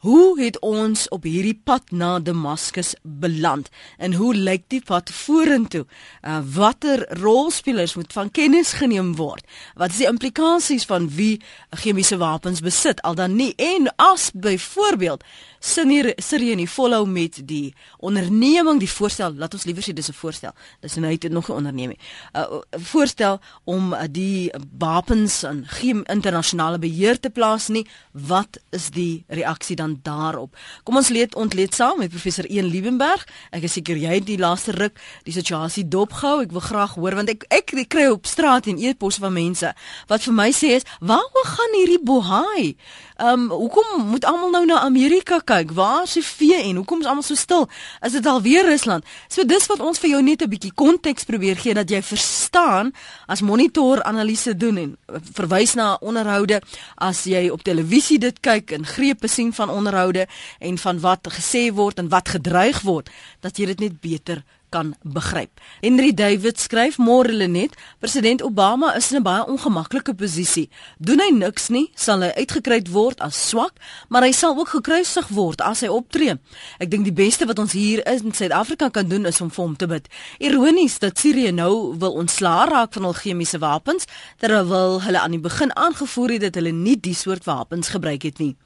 [0.04, 3.70] Hoe het ons op hierdie pad na Damaskus beland?
[3.96, 5.86] En hoe lyk die pad vorentoe?
[6.20, 9.48] Uh, watter rolspelers moet van kennis geneem word?
[9.80, 11.40] Wat is die implikasies van wie
[11.80, 13.00] chemiese wapens besit?
[13.00, 13.54] Al dan nie.
[13.56, 15.24] En as byvoorbeeld
[15.64, 17.72] Sirië nie volhou met die
[18.04, 20.52] onderneming die voorstel laat ons liewer sê dis 'n voorstel.
[20.80, 21.98] Dis nou net nog 'n onderneming.
[22.34, 27.86] 'n uh, voorstel om uh, die wapens in geen internasionale beheer te plaas nie.
[28.12, 30.56] Wat is die reaksie dan daarop.
[30.82, 33.26] Kom ons leed ontleed saam met professor Een Liebenberg.
[33.50, 36.42] Ek is seker jy het die laaste ruk die situasie dopgehou.
[36.42, 39.74] Ek wil graag hoor want ek ek kry op straat en e-posse van mense
[40.08, 42.74] wat vir my sê is waaroor gaan hierdie bohaai
[43.14, 45.70] Ehm um, hoekom moet almal nou na Amerika kyk?
[45.70, 47.68] Waar is die vee en hoekom is almal so stil?
[48.02, 49.04] Is dit alweer Rusland?
[49.28, 52.92] So dis wat ons vir jou net 'n bietjie konteks probeer gee dat jy verstaan
[53.26, 54.96] as monitor analise doen en
[55.32, 56.60] verwys na onderhoude
[56.96, 60.26] as jy op televisie dit kyk en grepe sien van onderhoude
[60.58, 64.42] en van wat gesê word en wat gedreig word dat jy dit net beter
[64.74, 65.62] kan begryp.
[65.84, 70.68] Henry David skryf môre Lenet, president Obama is in 'n baie ongemaklike posisie.
[70.98, 73.74] Doen hy niks nie, sal hy uitgekruid word as swak,
[74.08, 76.34] maar hy sal ook gekruisig word as hy optree.
[76.80, 79.76] Ek dink die beste wat ons hier in Suid-Afrika kan doen is om vir hom
[79.76, 80.08] te bid.
[80.38, 84.06] Ironies dat Sirië nou wil ontslaa raak van al chemiese wapens,
[84.38, 88.38] terwyl hulle aan die begin aangevoer het dat hulle nie die soort wapens gebruik het
[88.38, 88.56] nie.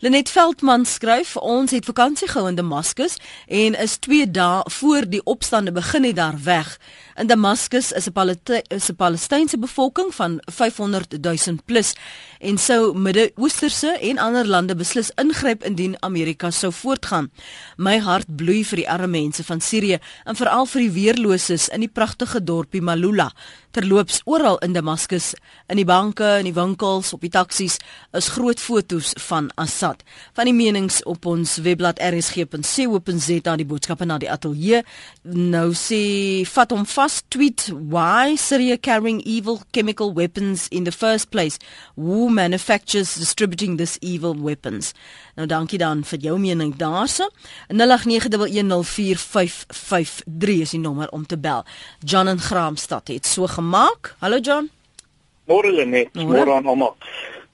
[0.00, 3.16] Lenet Veldman skryf ons het vakansie gehou in Damascus
[3.50, 6.76] en is 2 dae voor die opstande begin het daar weg.
[7.18, 11.94] In Damascus is 'n Palestynse bevolking van 500 000 plus
[12.38, 17.30] en sou Midde-Oosterse en ander lande beslis ingryp indien Amerika sou voortgaan.
[17.76, 21.80] My hart bloei vir die arme mense van Sirië en veral vir die weerloses in
[21.80, 23.32] die pragtige dorpie Malula.
[23.70, 25.34] Terloops oral in Damascus,
[25.66, 27.76] in die banke, in die winkels, op die taksies
[28.12, 29.87] is groot fotos van Assad.
[30.36, 34.82] Van die menings op ons webblad rsg.co.za die boodskappe na die ateljee.
[35.22, 41.30] Nou sê vat hom vas tweet why Syria carrying evil chemical weapons in the first
[41.30, 41.58] place.
[41.96, 44.92] Who manufactures distributing this evil weapons?
[45.36, 47.30] Nou dankie dan vir jou mening daarse.
[47.72, 47.80] 0891104553
[50.60, 51.64] is die nommer om te bel.
[52.04, 54.16] John in Graamsstad het so gemaak.
[54.18, 54.70] Hallo John.
[55.48, 56.96] Môre net, môre aan almal.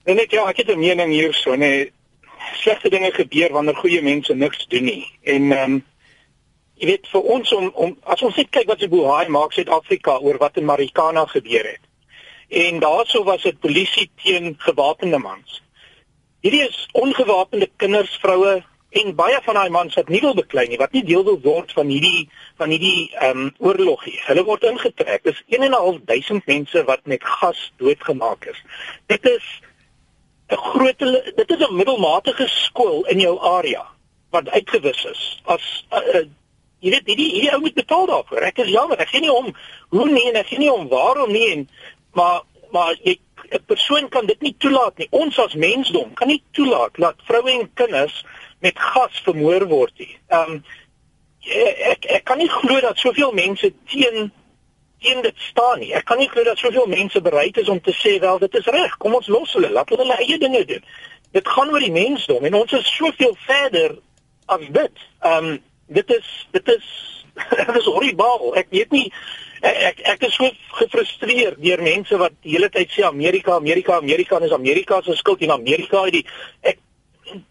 [0.04, 1.92] Net ja, ek het 'n mening hierso, nee.
[2.52, 5.04] Slegte dinge gebeur wanneer goeie mense niks doen nie.
[5.22, 5.82] En ehm um,
[6.74, 10.18] jy weet vir ons om om as ons net kyk wat se Bohaai maak Suid-Afrika
[10.18, 11.84] oor wat in Marikana gebeur het.
[12.48, 15.62] En daarso was dit polisie teen gewapende mans.
[16.44, 18.62] Hierdie is ongewapende kinders, vroue
[18.94, 21.72] en baie van daai mans wat nie wil beklei nie, wat nie deel wil word
[21.74, 22.28] van hierdie
[22.60, 24.18] van hierdie ehm um, oorlog nie.
[24.26, 25.24] Hulle word ingetrek.
[25.24, 28.60] Dis 1.500 mense wat met gas doodgemaak is.
[29.10, 29.48] Dit is
[30.50, 30.98] 'n groot
[31.36, 33.86] dit is 'n middelmatige skool in jou area
[34.30, 36.24] wat uitgewis is as uh, uh,
[36.84, 38.44] jy weet hierdie hierdie ou moet betaal daarvoor.
[38.44, 39.52] Ek is jammer, ek sê nie om
[39.94, 41.68] hoe nie en ek sê nie om waarom nie en
[42.12, 42.42] maar
[42.74, 43.18] maar jy
[43.50, 45.08] 'n persoon kan dit nie toelaat nie.
[45.10, 48.24] Ons as mensdom kan nie toelaat dat vroue en kinders
[48.60, 50.16] met gas vermoor word nie.
[50.28, 50.64] Ehm um,
[51.92, 54.32] ek ek kan nie glo dat soveel mense teen
[55.04, 55.92] teen dit staan nie.
[55.96, 58.70] Ek kan nie glo dat soveel mense bereid is om te sê wel dit is
[58.72, 58.96] reg.
[59.02, 60.84] Kom ons los hulle, laat hulle hulle eie dinge doen.
[61.36, 63.98] Dit gaan oor die mensdom en ons is soveel verder
[64.56, 65.06] as dit.
[65.20, 66.86] Ehm um, dit is dit is
[67.58, 68.54] dit is horribaal.
[68.60, 69.08] Ek weet nie
[69.64, 74.40] ek ek, is so gefrustreerd deur mense wat die hele tyd sê Amerika, Amerika, Amerika
[74.44, 76.26] is Amerika se skuld en Amerika het die
[76.60, 76.80] ek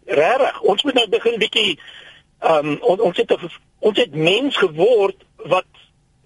[0.06, 1.70] regtig ons moet nou begin bietjie
[2.44, 3.34] ehm um, on, ons het
[3.84, 5.66] ons het mens geword wat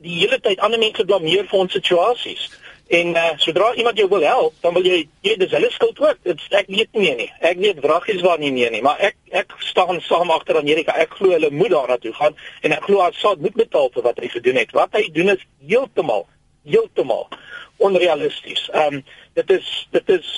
[0.04, 2.48] die hele tyd ander mense blameer vir ons situasies.
[2.88, 6.22] En uh, sodra iemand jou wil help, dan wil jy jy dis hulle skuld ook.
[6.24, 7.28] Dit ek weet nie nie.
[7.44, 10.94] Ek weet wraggies waar nie meer nie, maar ek ek staan saam agter Amerika.
[10.96, 14.22] Ek glo hulle moet daarna toe gaan en ek glo Assad moet betaal vir wat
[14.24, 14.72] hy gedoen het.
[14.72, 16.24] Wat hy doen is heeltemal
[16.64, 17.28] heeltemal
[17.76, 18.64] onrealisties.
[18.72, 19.04] Ehm um,
[19.36, 20.32] dit is dit is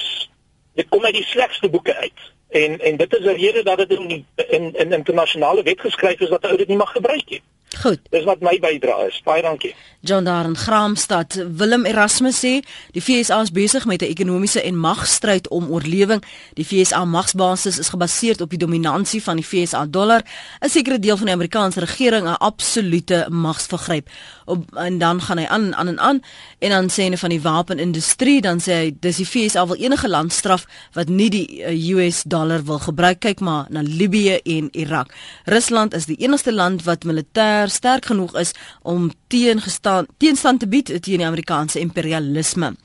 [0.74, 2.26] dit kom uit die slegste boeke uit.
[2.50, 6.34] En en dit is 'n rede dat dit in in in internasionale wet geskryf is
[6.34, 7.42] dat ou dit nie mag gebruik nie.
[7.78, 8.00] Goed.
[8.10, 9.20] Dis wat my bydrae is.
[9.24, 9.74] Baie dankie.
[10.02, 12.62] John daar in Graamsstad, Willem Erasmus sê,
[12.92, 16.24] die FSA is besig met 'n ekonomiese en magstryd om oorlewing.
[16.54, 20.22] Die FSA magsbasis is gebaseer op die dominansie van die FSA dollar.
[20.60, 24.08] 'n Sekere deel van die Amerikaanse regering 'n absolute magsvergryp.
[24.44, 26.22] Op, en dan gaan hy aan aan en aan
[26.58, 30.08] en dan sê hy van die wapenindustrie, dan sê hy dis die FSA wil enige
[30.08, 33.20] land straf wat nie die uh, US dollar wil gebruik.
[33.20, 35.14] Kyk maar na Libië en Irak.
[35.44, 38.52] Rusland is die enigste land wat militêr militêr sterk genoeg is
[38.82, 42.76] om teengestaan teenstand te bied teen die Amerikaanse imperialisme.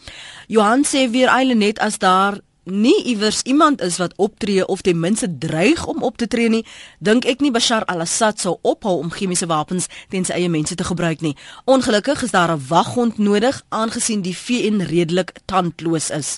[0.47, 4.99] Johan sê weer eile net as daar nie iewers iemand is wat optree of ten
[4.99, 6.66] minste dreig om op te tree nie,
[6.99, 10.84] dink ek nie Bashar al-Assad sou ophou om chemiese wapens teen sy eie mense te
[10.84, 11.36] gebruik nie.
[11.66, 16.38] Ongelukkig is daar 'n waghond nodig aangesien die VN redelik tandloos is.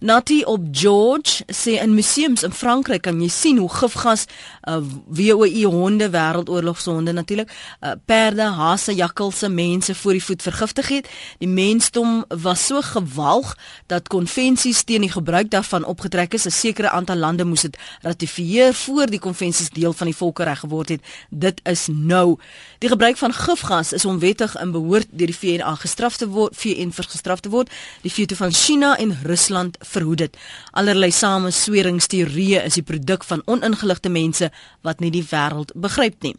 [0.00, 4.26] Nati op George sê in museums in Frankryk kan jy sien hoe gifgas
[4.68, 7.50] uh, WOI honde wêreldoorlogshonde natuurlik
[7.80, 11.08] uh, perde, hase, jakkalse mense voor die voet vergiftig het.
[11.38, 13.56] Die mensdom was so gewalg
[13.86, 16.46] dat konvensies teen die gebruik daarvan opgetrek is.
[16.46, 20.88] 'n Sekere aantal lande moes dit ratifieer voor die konvensies deel van die volkereg geword
[20.88, 21.02] het.
[21.30, 22.38] Dit is nou.
[22.78, 26.90] Die gebruik van gifgas is onwettig en behoort deur die VN gestraf te word, VN
[26.90, 27.70] vergestraf te word.
[28.02, 30.36] Die veto van China en Rusland verhoed dit.
[30.70, 34.50] Allerlei samesweringsteorieë is die produk van oningeligte mense
[34.80, 36.36] wat nie die wêreld begryp nie.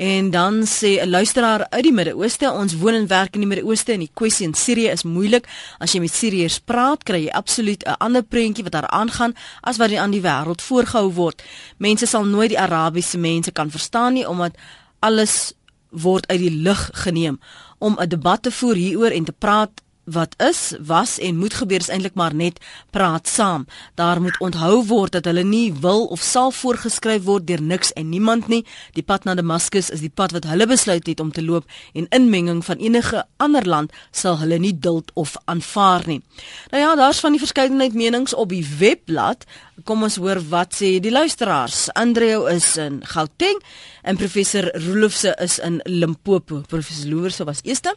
[0.00, 3.92] En dan sê 'n luisteraar uit die Midde-Ooste, ons woon en werk in die Midde-Ooste
[3.92, 5.48] en die kwessie in Sirië is moeilik.
[5.78, 9.76] As jy met Siriërs praat, kry jy absoluut 'n ander prentjie wat daar aangaan as
[9.76, 11.42] wat aan die wêreld voorgehou word.
[11.76, 14.56] Mense sal nooit die Arabiese mense kan verstaan nie omdat
[14.98, 15.52] alles
[15.90, 17.40] word uit die lug geneem
[17.78, 19.70] om 'n debat te voer hieroor en te praat
[20.04, 22.58] wat is, was en moet gebeur is eintlik maar net
[22.90, 23.66] praat saam.
[23.94, 28.08] Daar moet onthou word dat hulle nie wil of sal voorgeskryf word deur niks en
[28.08, 28.64] niemand nie.
[28.96, 32.08] Die pad na Damaskus is die pad wat hulle besluit het om te loop en
[32.16, 36.20] inmenging van enige ander land sal hulle nie duld of aanvaar nie.
[36.70, 39.46] Nou ja, daar's van die verskeidenheid menings op die webblad.
[39.84, 41.88] Kom ons hoor wat sê die luisteraars.
[41.92, 43.60] Andreu is in Gauteng
[44.02, 46.62] en professor Rolofse is in Limpopo.
[46.68, 47.94] Professor Loerse was eerste.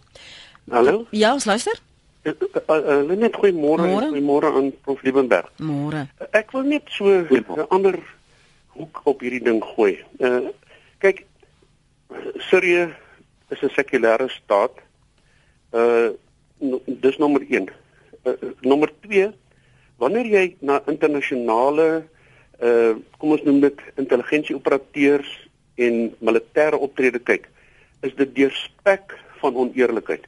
[0.71, 1.07] Hallo?
[1.11, 1.79] Ja, ons luister.
[2.23, 2.31] Uh,
[2.69, 5.49] uh, uh, net goeiemôre en goeiemôre aan Prof Liebenberg.
[5.59, 6.05] Môre.
[6.31, 7.99] Ek wil net so 'n ander
[8.79, 9.99] hoek op hierdie ding gooi.
[10.23, 10.55] Uh
[11.03, 11.25] kyk
[12.47, 12.95] Sirië
[13.51, 14.71] is 'n sekulêre staat.
[15.75, 16.15] Uh
[16.63, 17.67] no, dis nommer 1.
[18.23, 19.33] Uh, nommer 2
[19.99, 22.07] wanneer jy na internasionale
[22.63, 25.27] uh kom ons noem dit intelligensieoperateurs
[25.75, 27.49] en militêre optrede kyk,
[28.01, 29.11] is dit deurspek
[29.43, 30.23] van oneerlikheid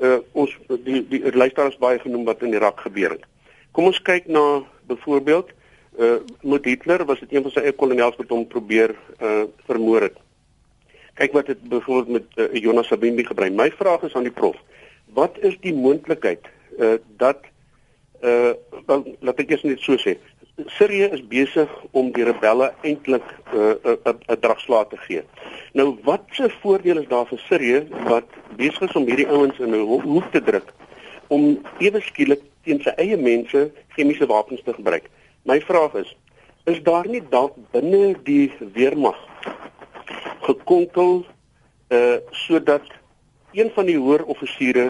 [0.00, 0.52] uh, ons
[0.84, 3.24] die die luisteraars baie genoem wat in Irak gebeur het.
[3.72, 5.52] Kom ons kyk na byvoorbeeld
[5.96, 10.08] uh met Hitler was dit een van sy eie kolonels wat hom probeer uh vermoor
[10.08, 10.16] het.
[11.16, 13.52] Kyk wat dit byvoorbeeld met uh, Jonas Savimbi gebeur.
[13.52, 14.56] My vraag is aan die prof.
[15.16, 16.44] Wat is die moontlikheid
[16.78, 17.48] uh dat
[18.20, 18.52] uh
[18.86, 20.16] wel laat ek eers net so sê.
[20.64, 24.96] Sirië is besig om die rebelle eintlik 'n uh, 'n uh, 'n uh, dragslae te
[24.96, 25.22] gee.
[25.72, 28.24] Nou wat se voordeel is daar vir Sirië wat
[28.56, 30.72] besig is om hierdie ouens in 'n hoek te druk
[31.28, 35.10] om ewe skielik teen sy eie mense chemiese wapens te gebruik?
[35.42, 36.16] My vraag is,
[36.64, 39.20] is daar nie dalk binne die weermag
[40.40, 41.26] gekonkel
[41.88, 42.88] uh sodat
[43.52, 44.88] een van die hoër offisiere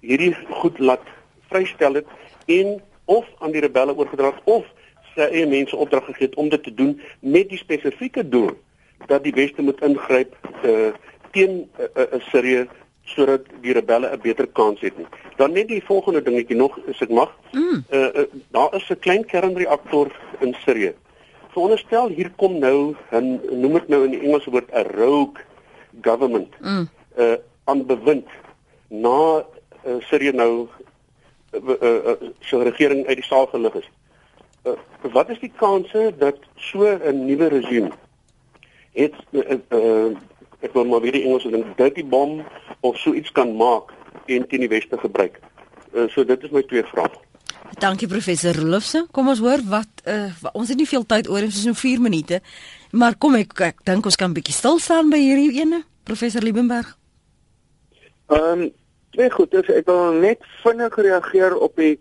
[0.00, 1.06] hierdie goed laat
[1.48, 2.06] vrystel het
[2.46, 4.64] en of aan die rebelle oorgedra het of
[5.14, 8.52] sy eie mense opdrag gegee het om dit te doen met die spesifieke doel
[9.06, 10.92] dat die weste moet ingryp uh
[11.32, 12.68] teen 'n uh, uh, Sirië
[13.04, 15.06] sodat die rebelle 'n beter kans het nie.
[15.36, 17.32] Dan net die volgende dingetjie nog, as ek mag.
[17.52, 17.84] Mm.
[17.90, 20.92] Uh, uh daar is 'n klein kernreaktor in Sirië.
[21.48, 25.40] Veronderstel hier kom nou 'n noem dit nou in die Engelse woord 'n rogue
[26.00, 26.52] government.
[26.60, 26.88] Mm.
[27.18, 28.28] Uh aan bewind
[28.88, 29.44] na
[29.86, 30.68] uh, Sirië nou
[31.52, 33.90] uh, uh, uh, so regering uit die saal gelig is.
[34.62, 34.72] Uh,
[35.12, 37.90] wat is die kanse dat so 'n nuwe regime
[38.92, 40.16] het uh, uh,
[40.60, 42.44] ek wil maar weer die Engelse ding dirty bomb
[42.80, 43.90] of so iets kan maak
[44.26, 45.40] en teen die weste gebruik.
[45.94, 47.10] Uh, so dit is my twee vrae.
[47.80, 49.06] Dankie professor Rolfse.
[49.10, 52.00] Kom ons hoor wat uh, ons het nie veel tyd oor, ons is nou 4
[52.04, 52.40] minute.
[52.92, 56.42] Maar kom ek ek dink ons kan 'n bietjie stil staan by hierdie ene, professor
[56.42, 56.96] Liebenberg.
[58.28, 58.70] Ehm um,
[59.12, 61.98] twee goed, dus ek wil net vinnig reageer op die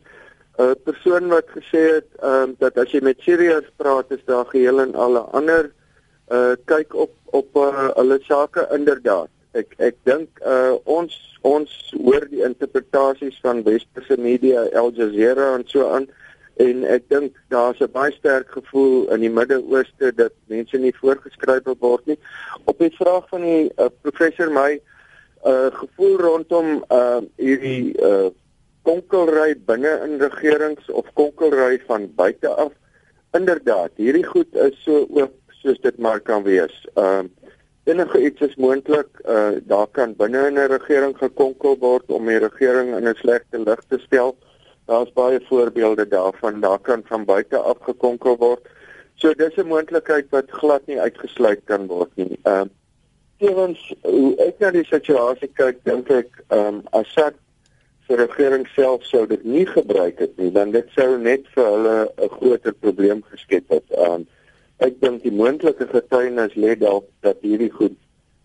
[0.62, 4.46] uh, persoon wat gesê het ehm um, dat as jy met Sirius praat is daar
[4.54, 5.72] geheel en al 'n ander
[6.32, 9.30] uh kyk op op uh, hulle sake inderdaad.
[9.52, 11.72] Ek ek dink uh ons ons
[12.04, 16.08] hoor die interpretasies van westerse media, Al Jazeera en so aan
[16.62, 21.64] en ek dink daar's 'n baie sterk gevoel in die Midde-Ooste dat mense nie voorgeskryf
[21.80, 22.20] word nie.
[22.66, 24.80] Op die vraag van die uh, professor my
[25.46, 28.30] uh gevoel rondom uh hierdie uh
[28.88, 32.72] konkelry binne in regerings of konkelry van buite af.
[33.38, 36.88] Inderdaad, hierdie goed is so ook soos dit maar kan wees.
[36.96, 37.30] Ehm uh,
[37.84, 39.08] enige iets is moontlik.
[39.26, 43.82] Uh daar kan binne 'n regering gekonkel word om die regering in 'n slegte lig
[43.88, 44.38] te stel.
[44.86, 46.60] Daar's baie voorbeelde daarvan.
[46.60, 48.68] Daar kan van buite af gekonkel word.
[49.16, 52.40] So dis 'n moontlikheid wat glad nie uitgesluit kan word nie.
[52.44, 52.70] Ehm uh,
[53.38, 57.34] tevens hoe ek na die situasie kyk, dink ek ehm um, Assad
[58.12, 61.96] se regering self sou dit nie gebruik het nie, dan dit sou net vir hulle
[62.26, 63.86] 'n groter probleem geskep het.
[63.98, 64.28] Um,
[64.80, 67.96] ek dink die moontlike getuienis lê dalk dat hierdie goed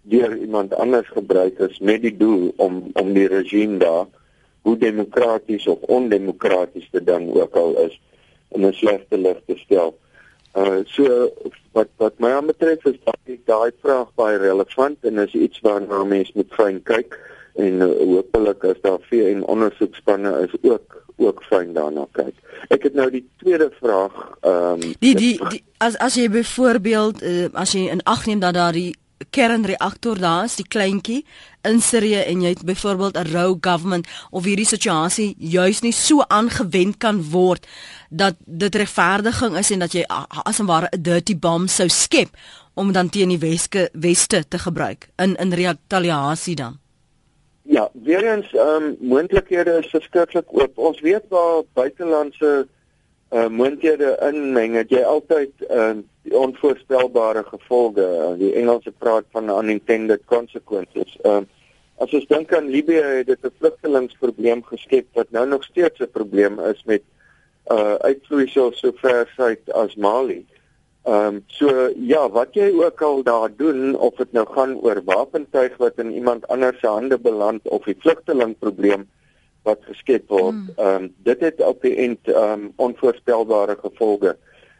[0.02, 4.06] deur iemand anders gebruik is met die doel om om die regime daar
[4.62, 8.00] hoe demokraties of ondemokraties dit dan ook al is
[8.54, 9.98] in 'n slegte lig te stel.
[10.54, 11.30] Uh so
[11.72, 16.04] wat wat my aanbetref is dat ek daai vraag baie relevant en is iets waarna
[16.04, 17.18] mense moet fyn kyk
[17.56, 22.36] en uh, hopelik as daar VN ondersoekspanne is ook ook fyn daarna kyk.
[22.68, 27.22] Ek het nou die tweede vraag ehm um, die, die die as as jy byvoorbeeld
[27.22, 28.92] uh, as jy in ag neem dat daar die
[29.32, 31.22] kernreaktor daar is, die kleintjie
[31.64, 36.20] in Sirië en jy het byvoorbeeld 'n rogue government of hierdie situasie juis nie so
[36.28, 37.66] aangewend kan word
[38.10, 40.04] dat dit regverdiging is en dat jy
[40.44, 42.28] as 'n ware 'n dirty bomb sou skep
[42.74, 46.78] om dan teen die Weske Weste te gebruik in in retaliasie dan.
[47.68, 50.78] Ja, weer eens ehm um, moontlikhede is verskriklik oop.
[50.78, 52.66] Ons weet waar buitelandse
[53.30, 55.96] uh moontlikhede inmeng, het jy altyd uh,
[56.30, 58.04] onvoorspelbare gevolge.
[58.06, 61.18] Uh, die Engelse praat van unintended consequences.
[61.22, 61.52] Ehm uh,
[61.98, 66.10] as ons dink aan Libië, het dit 'n vlugtelingprobleem geskep wat nou nog steeds 'n
[66.12, 67.02] probleem is met
[67.72, 70.46] uh uitvloeisels so ver suid as Mali.
[71.06, 74.98] Ehm um, so ja, wat jy ook al daar doen of dit nou gaan oor
[75.06, 79.04] wapentuig wat in iemand anders se hande beland of die vlugtelingprobleem
[79.62, 80.72] wat geskep word, mm.
[80.76, 84.34] ehm um, dit het op die end ehm um, onvoorspelbare gevolge.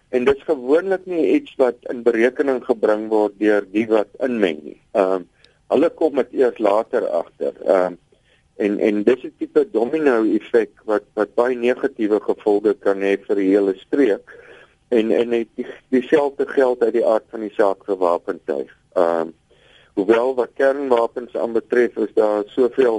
[0.09, 4.59] En dit is gewoonlik nie iets wat in berekening gebring word deur die wat inmeng
[4.65, 4.81] nie.
[4.99, 5.29] Ehm um,
[5.71, 7.55] hulle kom dit eers later agter.
[7.63, 7.99] Ehm um,
[8.57, 13.37] en en dis 'n tipe domino effek wat wat baie negatiewe gevolge kan hê vir
[13.37, 14.35] die hele streek
[14.89, 15.49] en en het
[15.89, 18.71] dieselfde die geld uit die aard van die saak vir wapentuig.
[18.95, 19.35] Ehm um,
[19.97, 22.99] hoewel wat kernwapens aanbetref is daar soveel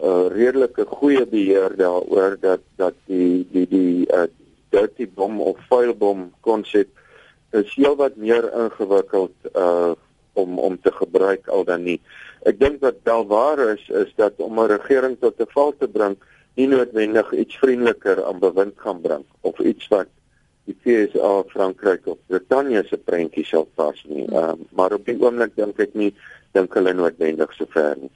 [0.00, 4.28] uh, redelike goeie beheer daaroor dat dat die die die uh,
[4.70, 6.88] dirty bomb of file bomb konsep
[7.50, 9.92] is heel wat meer ingewikkeld uh
[10.32, 11.98] om om te gebruik al dan nie.
[12.48, 15.88] Ek dink wat wel waar is is dat om 'n regering tot 'n val te
[15.88, 16.16] bring
[16.54, 20.08] nie noodwendig iets vriendeliker aan bewind gaan bring of iets wat
[20.68, 24.26] die FSA Frankryk of Brittanje se prentjie sal pas nie.
[24.28, 26.12] Ehm uh, maar op die oomblik dink ek nie
[26.52, 28.12] dink hulle noodwendig so ver nie.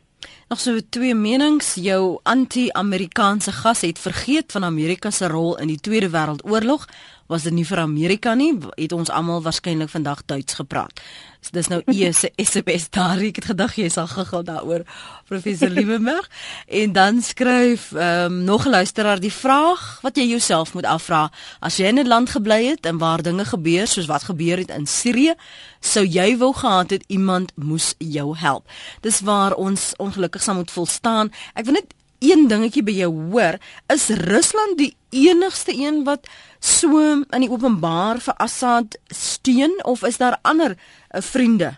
[0.48, 5.80] Nog so twee menings, jou anti-Amerikaanse gas het vergeet van Amerika se rol in die
[5.80, 6.86] Tweede Wêreldoorlog
[7.26, 11.00] was dit nie vir Amerika nie, het ons almal waarskynlik vandag Duits gepraat.
[11.40, 14.84] So dis nou E se SMS daar, ek het gedag jy sal gegaan daaroor
[15.28, 16.28] professor Liebenberg
[16.82, 21.30] en dan skryf ehm um, nog 'n luisteraar die vraag wat jy jouself moet afvra
[21.60, 24.70] as jy in 'n land gebly het en waar dinge gebeur soos wat gebeur het
[24.70, 25.34] in Sirië,
[25.80, 28.68] sou jy wou gehad het iemand moes jou help.
[29.00, 31.32] Dis waar ons ongelukkig sal moet volstaan.
[31.54, 31.94] Ek wil net
[32.26, 33.58] een dingetjie by jou hoor,
[33.92, 36.26] is Rusland die enigste een wat
[36.60, 41.76] so in die openbaar vir Assad steun of is daar ander uh, vriende?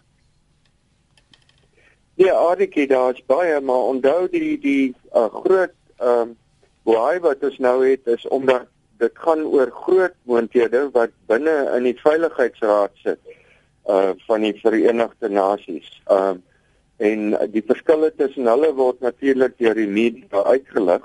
[2.19, 6.37] Ja, Aditjie, daar's baie, maar onthou die die uh, groot ehm um,
[6.89, 8.65] waai wat ons nou het is omdat
[8.99, 13.21] dit gaan oor groot moonthede wat binne in die veiligheidsraad sit
[13.89, 15.91] uh van die Verenigde Nasies.
[16.07, 16.47] Ehm uh,
[16.99, 21.05] en die verskille tussen hulle word natuurlik deur die media uitgelig.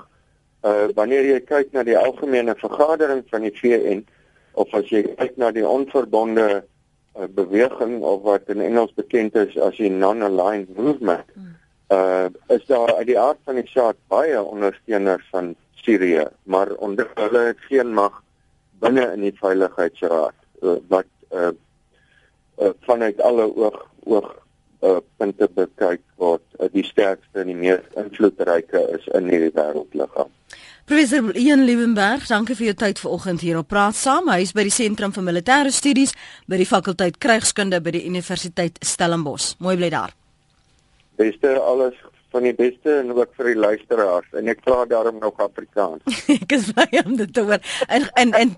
[0.66, 4.04] Uh wanneer jy kyk na die algemene vergadering van die VN
[4.58, 9.54] of as jy kyk na die onverbonde uh, beweging of wat in Engels bekend is
[9.58, 11.26] as die non-aligned movement,
[11.94, 17.10] uh is daar uit die aard van die saak baie ondersteuners van Sirië, maar onder
[17.14, 18.22] hulle het geen mag
[18.80, 21.52] binne in die veiligheidsraad uh, wat uh,
[22.58, 24.32] uh, vanuit alle oog oog
[24.84, 30.30] uh, punte bekyk word uh, die sterkste en die mees invloedryke is in hierdie wêreldliggaam.
[30.84, 34.28] Professor Ian Liebenberg, dankie vir jou tyd vanoggend hier op Praat Saam.
[34.28, 36.12] Hy is by die Sentrum vir Militêre Studies
[36.44, 39.54] by die fakulteit Krygskunde by die Universiteit Stellenbosch.
[39.64, 40.12] Mooi bly daar.
[41.16, 41.96] Beste alles
[42.34, 46.02] van die beste en ook vir die luisteraars en ek praat daarom nog Afrikaans.
[46.34, 47.60] ek is bly om dit te hoor.
[47.86, 48.50] En en en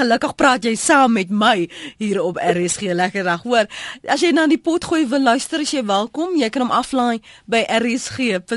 [0.00, 1.68] gelukkig praat jy saam met my
[2.00, 3.42] hier op RSG lekker dag.
[3.44, 3.66] Hoor,
[4.08, 7.20] as jy na die pot gooi wil luister, as jy welkom, jy kan hom aflaai
[7.50, 8.52] by rsg.co.za.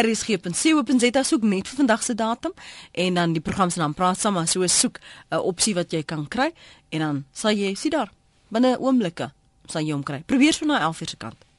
[0.00, 2.52] rsg.co.za soek net vir vandag se datum
[2.92, 4.98] en dan die program se naam praat saam, so soek
[5.30, 6.50] 'n opsie wat jy kan kry
[6.90, 8.10] en dan sal jy sien daar
[8.50, 9.30] binne oomblikke
[9.70, 10.22] sal jy hom kry.
[10.26, 11.49] Probeer so na 11:00 se kant.